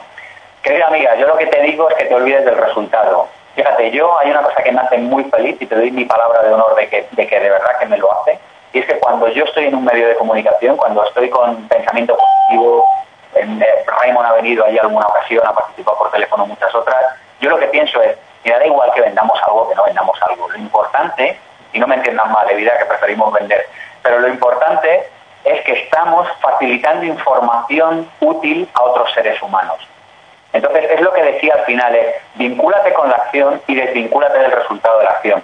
[0.64, 3.28] Querida amiga, yo lo que te digo es que te olvides del resultado.
[3.54, 6.42] Fíjate, yo hay una cosa que me hace muy feliz y te doy mi palabra
[6.42, 8.40] de honor de, que de verdad que me lo hace
[8.72, 12.16] y es que cuando yo estoy en un medio de comunicación, cuando estoy con pensamiento
[12.16, 12.86] positivo,
[13.34, 16.96] en, eh, Raymond ha venido ahí alguna ocasión, ha participado por teléfono muchas otras,
[17.40, 20.48] yo lo que pienso es, mira, da igual que vendamos algo que no vendamos algo.
[20.48, 21.38] Lo importante,
[21.72, 23.66] y no me entiendan mal, vida que preferimos vender,
[24.02, 25.08] pero lo importante
[25.44, 29.86] es que estamos facilitando información útil a otros seres humanos.
[30.52, 34.52] Entonces, es lo que decía al final, es vincúlate con la acción y desvincúlate del
[34.52, 35.42] resultado de la acción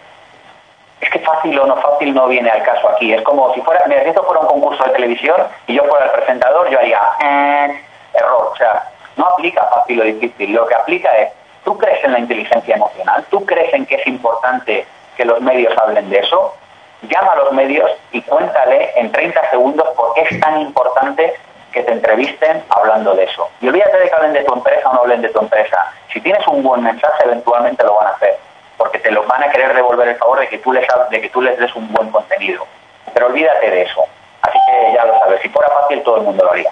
[1.01, 3.13] es que fácil o no fácil no viene al caso aquí.
[3.13, 5.37] Es como si fuera, si esto fuera un concurso de televisión
[5.67, 7.83] y yo fuera el presentador, yo haría eh,
[8.15, 8.51] error.
[8.53, 10.53] O sea, no aplica fácil o difícil.
[10.53, 11.33] Lo que aplica es,
[11.65, 13.25] ¿tú crees en la inteligencia emocional?
[13.31, 14.87] ¿Tú crees en que es importante
[15.17, 16.55] que los medios hablen de eso?
[17.03, 21.35] Llama a los medios y cuéntale en 30 segundos por qué es tan importante
[21.73, 23.49] que te entrevisten hablando de eso.
[23.61, 25.93] Y olvídate de que hablen de tu empresa o no hablen de tu empresa.
[26.13, 28.48] Si tienes un buen mensaje, eventualmente lo van a hacer
[28.79, 31.29] porque te lo van a querer devolver el favor de que tú les, de que
[31.29, 32.65] tú les des un buen contenido.
[33.13, 34.07] Pero olvídate de eso.
[34.41, 36.71] Así que ya lo sabes, si fuera fácil todo el mundo lo haría.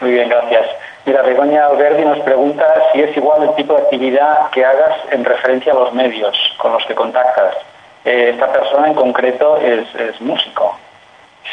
[0.00, 0.66] Muy bien, gracias.
[1.06, 5.24] Mira, Begoña Alberdi nos pregunta si es igual el tipo de actividad que hagas en
[5.24, 7.54] referencia a los medios con los que contactas.
[8.04, 10.76] Eh, esta persona en concreto es, es músico.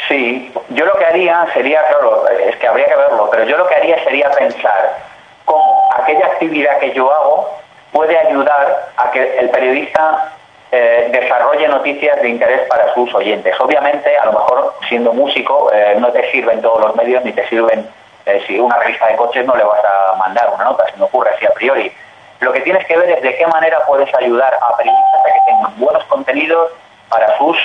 [0.08, 3.66] Sí, yo lo que haría sería, claro, es que habría que verlo, pero yo lo
[3.66, 4.98] que haría sería pensar
[5.44, 7.63] cómo aquella actividad que yo hago
[7.94, 10.32] puede ayudar a que el periodista
[10.72, 13.54] eh, desarrolle noticias de interés para sus oyentes.
[13.60, 17.46] Obviamente, a lo mejor siendo músico eh, no te sirven todos los medios ni te
[17.48, 17.88] sirven,
[18.26, 21.04] eh, si una revista de coches no le vas a mandar una nota, se me
[21.04, 21.92] ocurre así a priori.
[22.40, 25.40] Lo que tienes que ver es de qué manera puedes ayudar a periodistas a que
[25.46, 26.72] tengan buenos contenidos
[27.08, 27.56] para sus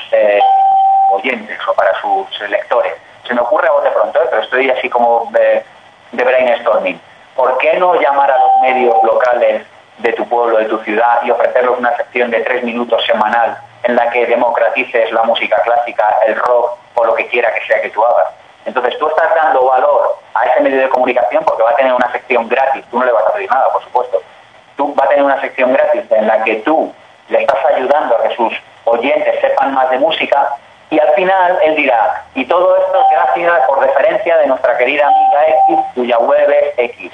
[1.11, 2.93] oyentes o para sus lectores.
[3.27, 5.63] Se me ocurre a vos de pronto, pero estoy así como de,
[6.11, 7.01] de brainstorming.
[7.35, 9.65] ¿Por qué no llamar a los medios locales
[9.99, 13.95] de tu pueblo, de tu ciudad y ofrecerles una sección de tres minutos semanal en
[13.95, 17.89] la que democratices la música clásica, el rock o lo que quiera que sea que
[17.89, 18.33] tú hagas.
[18.65, 22.11] Entonces tú estás dando valor a ese medio de comunicación porque va a tener una
[22.11, 24.21] sección gratis, tú no le vas a pedir nada, por supuesto.
[24.75, 26.93] Tú va a tener una sección gratis en la que tú
[27.29, 28.53] le estás ayudando a que sus
[28.85, 30.55] oyentes sepan más de música
[30.91, 35.05] Y al final él dirá, y todo esto es gracias por referencia de nuestra querida
[35.05, 37.11] amiga X, cuya web X.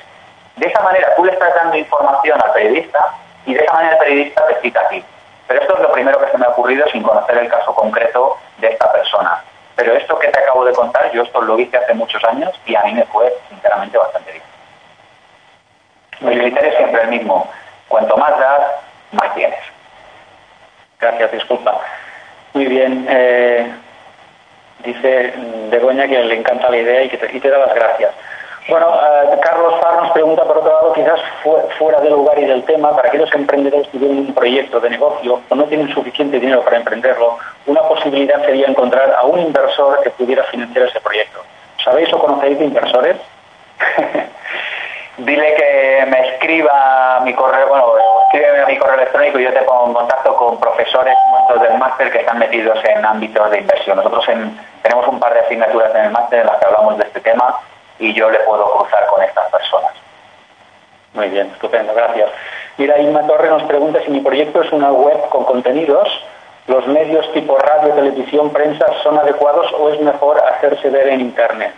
[0.55, 2.99] De esa manera tú le estás dando información al periodista
[3.45, 5.03] y de esa manera el periodista te cita aquí.
[5.47, 8.37] Pero esto es lo primero que se me ha ocurrido sin conocer el caso concreto
[8.57, 9.43] de esta persona.
[9.75, 12.75] Pero esto que te acabo de contar, yo esto lo hice hace muchos años y
[12.75, 14.43] a mí me fue sinceramente bastante bien.
[16.21, 17.51] El criterio es siempre el mismo.
[17.87, 18.61] Cuanto más das,
[19.11, 19.59] más tienes.
[20.99, 21.79] Gracias, disculpa.
[22.53, 23.05] Muy bien.
[23.09, 23.69] Eh,
[24.79, 25.33] dice
[25.69, 28.11] Begoña que le encanta la idea y que te, da las gracias.
[28.67, 31.19] Bueno, eh, Carlos Far nos pregunta, por otro lado, quizás
[31.77, 35.39] fuera del lugar y del tema, para aquellos emprendedores que tienen un proyecto de negocio
[35.47, 37.37] o no tienen suficiente dinero para emprenderlo,
[37.67, 41.41] una posibilidad sería encontrar a un inversor que pudiera financiar ese proyecto.
[41.83, 43.17] ¿Sabéis o conocéis de inversores?
[45.17, 47.93] dile que me escriba mi correo, bueno,
[48.25, 51.77] escríbeme a mi correo electrónico y yo te pongo en contacto con profesores nuestros del
[51.77, 53.97] máster que están metidos en ámbitos de inversión.
[53.97, 54.25] Nosotros
[54.81, 57.55] tenemos un par de asignaturas en el máster en las que hablamos de este tema
[57.99, 59.91] y yo le puedo cruzar con estas personas.
[61.13, 62.29] Muy bien, estupendo, gracias.
[62.77, 66.09] Mira, Inma Torre nos pregunta si mi proyecto es una web con contenidos,
[66.67, 71.73] ¿los medios tipo radio, televisión, prensa son adecuados o es mejor hacerse ver en Internet?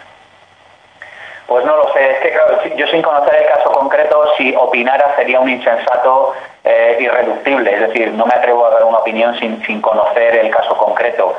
[1.46, 5.16] Pues no lo sé, es que claro, yo sin conocer el caso concreto, si opinara
[5.16, 9.64] sería un insensato eh, irreductible, es decir, no me atrevo a dar una opinión sin,
[9.66, 11.36] sin conocer el caso concreto.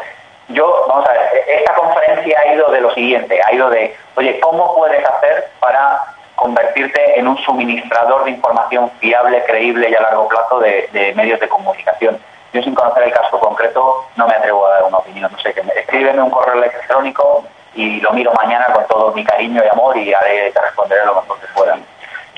[0.49, 4.41] Yo, vamos a ver, esta conferencia ha ido de lo siguiente, ha ido de, oye,
[4.41, 6.01] ¿cómo puedes hacer para
[6.37, 11.49] convertirte en un suministrador de información fiable, creíble y a largo plazo de, medios de
[11.49, 12.19] comunicación?
[12.55, 15.53] Yo sin conocer el caso concreto no me atrevo a dar una opinión, no sé,
[15.53, 17.45] que me escríbeme un correo electrónico,
[17.75, 21.15] y lo miro mañana con todo mi cariño y amor y haré, te responderé lo
[21.17, 21.79] mejor que pueda.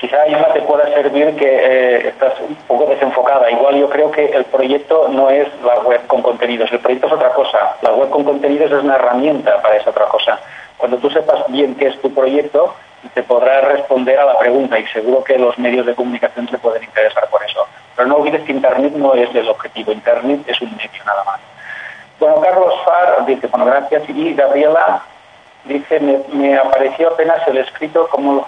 [0.01, 3.51] Quizá Isma te pueda servir que eh, estás un poco desenfocada.
[3.51, 7.13] Igual yo creo que el proyecto no es la web con contenidos, el proyecto es
[7.13, 7.75] otra cosa.
[7.83, 10.39] La web con contenidos es una herramienta para esa otra cosa.
[10.77, 12.73] Cuando tú sepas bien qué es tu proyecto,
[13.13, 16.83] te podrás responder a la pregunta y seguro que los medios de comunicación se pueden
[16.83, 17.67] interesar por eso.
[17.95, 21.39] Pero no olvides que Internet no es el objetivo, Internet es un medio nada más.
[22.19, 24.09] Bueno, Carlos Far dice, bueno, gracias.
[24.09, 25.03] Y Gabriela
[25.63, 28.47] Dice, me, apareció apenas el escrito como...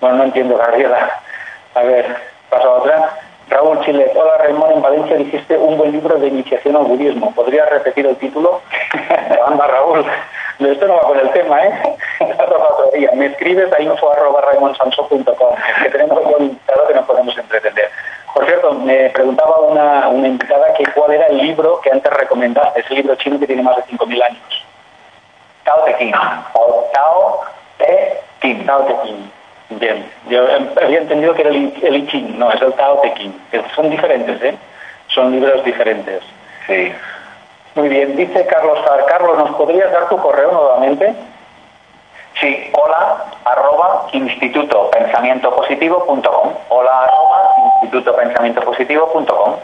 [0.00, 1.20] Bueno, no entiendo, Gabriela.
[1.74, 2.16] A ver,
[2.48, 3.10] paso a otra.
[3.50, 7.34] Raúl Chile, hola Raymond, en Valencia dijiste un buen libro de iniciación al budismo.
[7.34, 8.60] ¿Podrías repetir el título?
[9.46, 10.04] Anda, Raúl.
[10.60, 11.96] Esto no va con el tema, ¿eh?
[12.38, 13.10] otro día.
[13.14, 14.40] Me escribes a info arroba
[15.82, 17.90] que tenemos un invitado que nos podemos entretener.
[18.34, 22.80] Por cierto, me preguntaba una, una invitada que cuál era el libro que antes recomendaste,
[22.80, 24.66] ese libro chino que tiene más de 5.000 años.
[25.64, 26.14] Tao Te Ching.
[26.52, 27.40] O Tao
[27.78, 28.64] Te Ching.
[28.66, 29.39] Tao Te Ching.
[29.70, 30.44] Bien, yo
[30.82, 33.32] había entendido que era el, el I Ching, no, es el Tao Te Ching.
[33.74, 34.56] Son diferentes, ¿eh?
[35.08, 36.22] Son libros diferentes.
[36.66, 36.92] Sí.
[37.76, 39.06] Muy bien, dice Carlos Far.
[39.06, 41.14] Carlos, ¿nos podrías dar tu correo nuevamente?
[42.40, 46.52] Sí, hola arroba institutopensamientopositivo.com.
[46.68, 49.54] Hola arroba institutopensamientopositivo.com.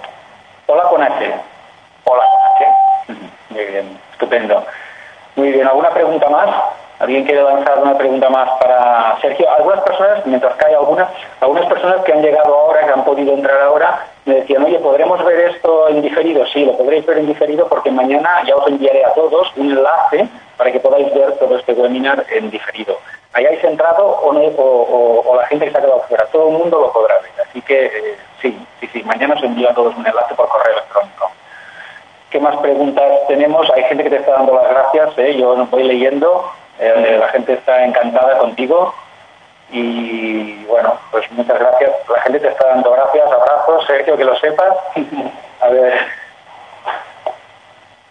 [0.67, 1.35] Hola con H.
[2.05, 2.65] Hola con H.
[3.51, 4.65] Muy bien, estupendo.
[5.35, 6.49] Muy bien, ¿alguna pregunta más?
[6.99, 9.47] ¿Alguien quiere lanzar una pregunta más para Sergio?
[9.51, 11.09] Algunas personas, mientras cae alguna,
[11.41, 15.23] algunas personas que han llegado ahora, que han podido entrar ahora, me decían, oye, ¿podremos
[15.23, 16.47] ver esto en diferido?
[16.47, 20.27] Sí, lo podréis ver en diferido porque mañana ya os enviaré a todos un enlace
[20.57, 22.99] para que podáis ver todo este webinar en diferido.
[23.35, 26.93] Hayáis entrado o, o, la gente que se ha quedado fuera, todo el mundo lo
[26.93, 27.31] podrá ver.
[27.47, 30.73] Así que eh, sí, sí, sí, mañana os envío a todos un enlace por correo
[30.73, 31.31] electrónico.
[32.31, 33.71] ¿Qué más preguntas tenemos?
[33.71, 35.37] Hay gente que te está dando las gracias, ¿eh?
[35.37, 38.95] yo no voy leyendo, eh, la gente está encantada contigo
[39.71, 41.91] y bueno, pues muchas gracias.
[42.09, 44.77] La gente te está dando gracias, abrazos, Sergio, que lo sepas.
[45.61, 45.99] A ver.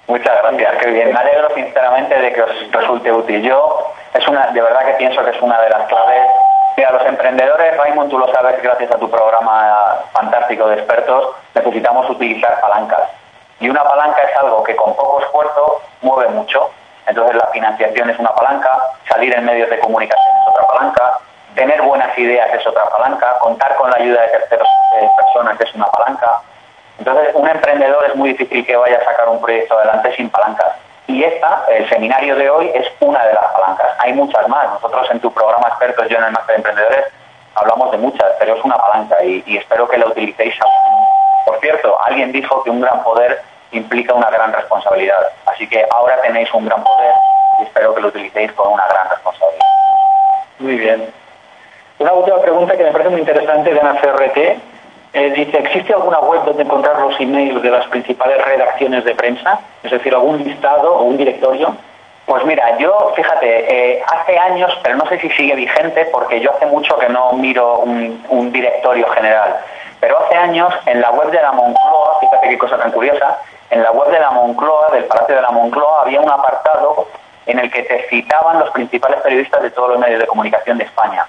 [0.07, 1.13] Muchas gracias, qué bien.
[1.13, 3.41] Me alegro sinceramente de que os resulte útil.
[3.41, 6.27] Yo es una, de verdad que pienso que es una de las claves.
[6.77, 12.09] Mira, los emprendedores, Raymond, tú lo sabes, gracias a tu programa fantástico de expertos, necesitamos
[12.09, 13.09] utilizar palancas
[13.59, 16.69] y una palanca es algo que con poco esfuerzo mueve mucho.
[17.07, 18.69] Entonces la financiación es una palanca,
[19.07, 21.19] salir en medios de comunicación es otra palanca,
[21.53, 24.67] tener buenas ideas es otra palanca, contar con la ayuda de terceras
[25.17, 26.41] personas es una palanca.
[26.97, 30.73] Entonces un emprendedor es muy difícil que vaya a sacar un proyecto adelante sin palancas.
[31.07, 33.87] Y esta, el seminario de hoy, es una de las palancas.
[33.99, 34.67] Hay muchas más.
[34.69, 37.05] Nosotros en tu programa expertos, yo en el Máster de Emprendedores,
[37.53, 40.55] hablamos de muchas, pero es una palanca y, y espero que la utilicéis
[41.45, 43.41] por cierto, alguien dijo que un gran poder
[43.71, 45.27] implica una gran responsabilidad.
[45.45, 47.13] Así que ahora tenéis un gran poder
[47.59, 49.65] y espero que lo utilicéis con una gran responsabilidad.
[50.59, 51.13] Muy bien.
[51.99, 54.37] Una última pregunta que me parece muy interesante de Ana CRT.
[55.13, 59.59] Eh, dice, ¿existe alguna web donde encontrar los emails de las principales redacciones de prensa?
[59.81, 61.73] Es decir, algún listado o un directorio.
[62.25, 66.51] Pues mira, yo, fíjate, eh, hace años, pero no sé si sigue vigente, porque yo
[66.55, 69.57] hace mucho que no miro un, directorio general,
[69.99, 73.37] pero hace años en la web de la Moncloa, fíjate qué cosa tan curiosa,
[73.69, 77.07] en la web de la Moncloa, del Palacio de la Moncloa, había un apartado
[77.45, 80.85] en el que te citaban los principales periodistas de todos los medios de comunicación de
[80.85, 81.25] España.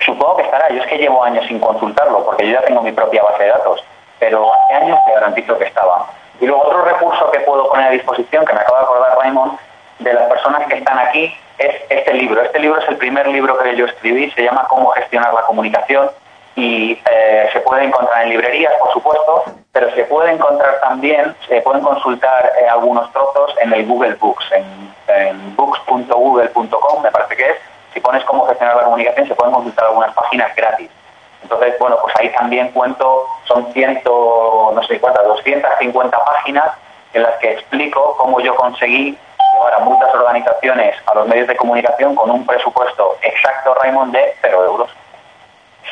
[0.00, 2.92] Supongo que estará, yo es que llevo años sin consultarlo, porque yo ya tengo mi
[2.92, 3.84] propia base de datos,
[4.18, 6.06] pero hace años te garantizo que estaba.
[6.40, 9.58] Y luego otro recurso que puedo poner a disposición, que me acaba de acordar Raymond,
[9.98, 12.40] de las personas que están aquí es este libro.
[12.42, 16.10] Este libro es el primer libro que yo escribí, se llama Cómo gestionar la comunicación
[16.58, 21.60] y eh, se puede encontrar en librerías, por supuesto, pero se puede encontrar también, se
[21.60, 24.88] pueden consultar eh, algunos trozos en el Google Books, en,
[25.54, 27.56] books.google.com, me parece que es.
[27.94, 30.90] Si pones cómo gestionar la comunicación, se pueden consultar algunas páginas gratis.
[31.44, 36.72] Entonces, bueno, pues ahí también cuento, son ciento, no sé cuántas, 250 páginas
[37.14, 39.16] en las que explico cómo yo conseguí
[39.54, 44.34] llevar a muchas organizaciones a los medios de comunicación con un presupuesto exacto, Raymond, de
[44.42, 44.90] cero euros.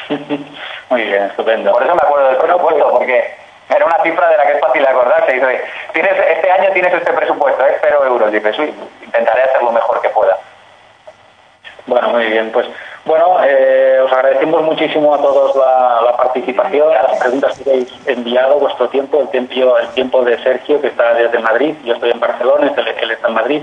[0.91, 1.73] Muy bien, estupendo.
[1.73, 3.35] Por eso me acuerdo del presupuesto, porque
[3.69, 5.33] era una cifra de la que es fácil acordarse.
[5.33, 8.31] Dice, tienes, este año tienes este presupuesto, es cero euros.
[8.31, 10.39] Dice, sí, intentaré hacer lo mejor que pueda.
[11.87, 12.51] Bueno, muy bien.
[12.51, 12.67] Pues
[13.05, 18.89] bueno, eh, os agradecemos muchísimo a todos la, participación, las preguntas que habéis enviado, vuestro
[18.89, 22.73] tiempo, el tiempo, el tiempo de Sergio, que está desde Madrid, yo estoy en Barcelona,
[22.77, 23.63] él está en Madrid,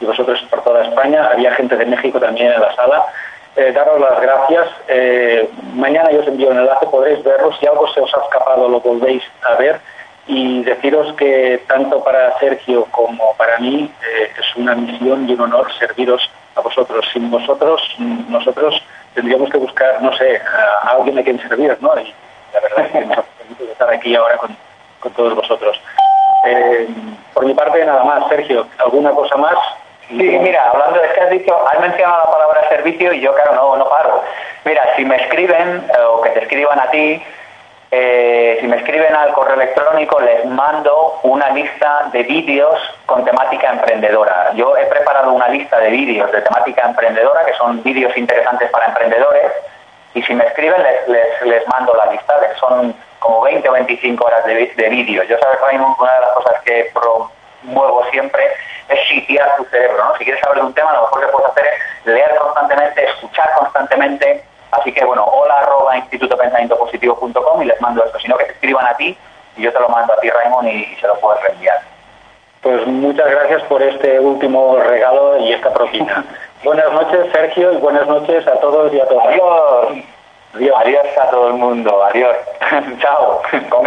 [0.00, 1.30] y vosotros por toda España.
[1.32, 3.06] Había gente de México también en la sala.
[3.54, 4.68] Eh, daros las gracias.
[4.88, 7.52] Eh, mañana yo os envío un enlace, podréis verlo.
[7.58, 9.80] Si algo se os ha escapado, lo volvéis a ver.
[10.26, 13.92] Y deciros que tanto para Sergio como para mí
[14.38, 17.04] es una misión y un honor serviros a vosotros.
[17.12, 17.82] Sin vosotros,
[18.28, 18.82] nosotros
[19.14, 21.98] tendríamos que buscar, no sé, a, alguien a quien servir, ¿no?
[21.98, 22.14] Y
[22.54, 23.24] la verdad es que nos
[23.72, 24.56] estar aquí ahora con,
[25.12, 25.78] todos vosotros.
[26.46, 26.88] Eh,
[27.34, 28.28] por mi parte, nada más.
[28.28, 29.58] Sergio, ¿alguna cosa más?
[30.08, 33.54] Sí, mira, hablando de que has dicho, has mencionado la palabra servicio y yo, claro,
[33.54, 34.22] no, no paro.
[34.64, 37.22] Mira, si me escriben eh, o que te escriban a ti,
[37.90, 43.70] eh, si me escriben al correo electrónico, les mando una lista de vídeos con temática
[43.70, 44.52] emprendedora.
[44.54, 48.86] Yo he preparado una lista de vídeos de temática emprendedora, que son vídeos interesantes para
[48.86, 49.52] emprendedores,
[50.14, 54.44] y si me escriben, les, les, mando la lista, son como 20 o 25 horas
[54.44, 55.26] de, de vídeos.
[55.28, 58.42] Yo sabes, Raymond, una de las cosas que promuevo siempre
[58.88, 60.16] es sitiar tu cerebro, ¿no?
[60.16, 63.50] Si quieres saber de un tema, lo mejor que puedes hacer es leer constantemente, escuchar
[63.58, 68.86] constantemente, Así que bueno, hola arroba institutopensamientopositivo.com y les mando esto, sino que te escriban
[68.86, 69.16] a ti
[69.56, 71.78] y yo te lo mando a ti, Raymond, y, se lo puedes reenviar.
[72.62, 76.24] Pues muchas gracias por este último regalo y esta propina.
[76.64, 79.26] buenas noches, Sergio, y buenas noches a todos y a todas.
[79.26, 80.04] Adiós.
[80.54, 80.76] Adiós.
[80.80, 82.02] Adiós a todo el mundo.
[82.04, 82.36] Adiós.
[83.00, 83.42] Chao.
[83.68, 83.84] Con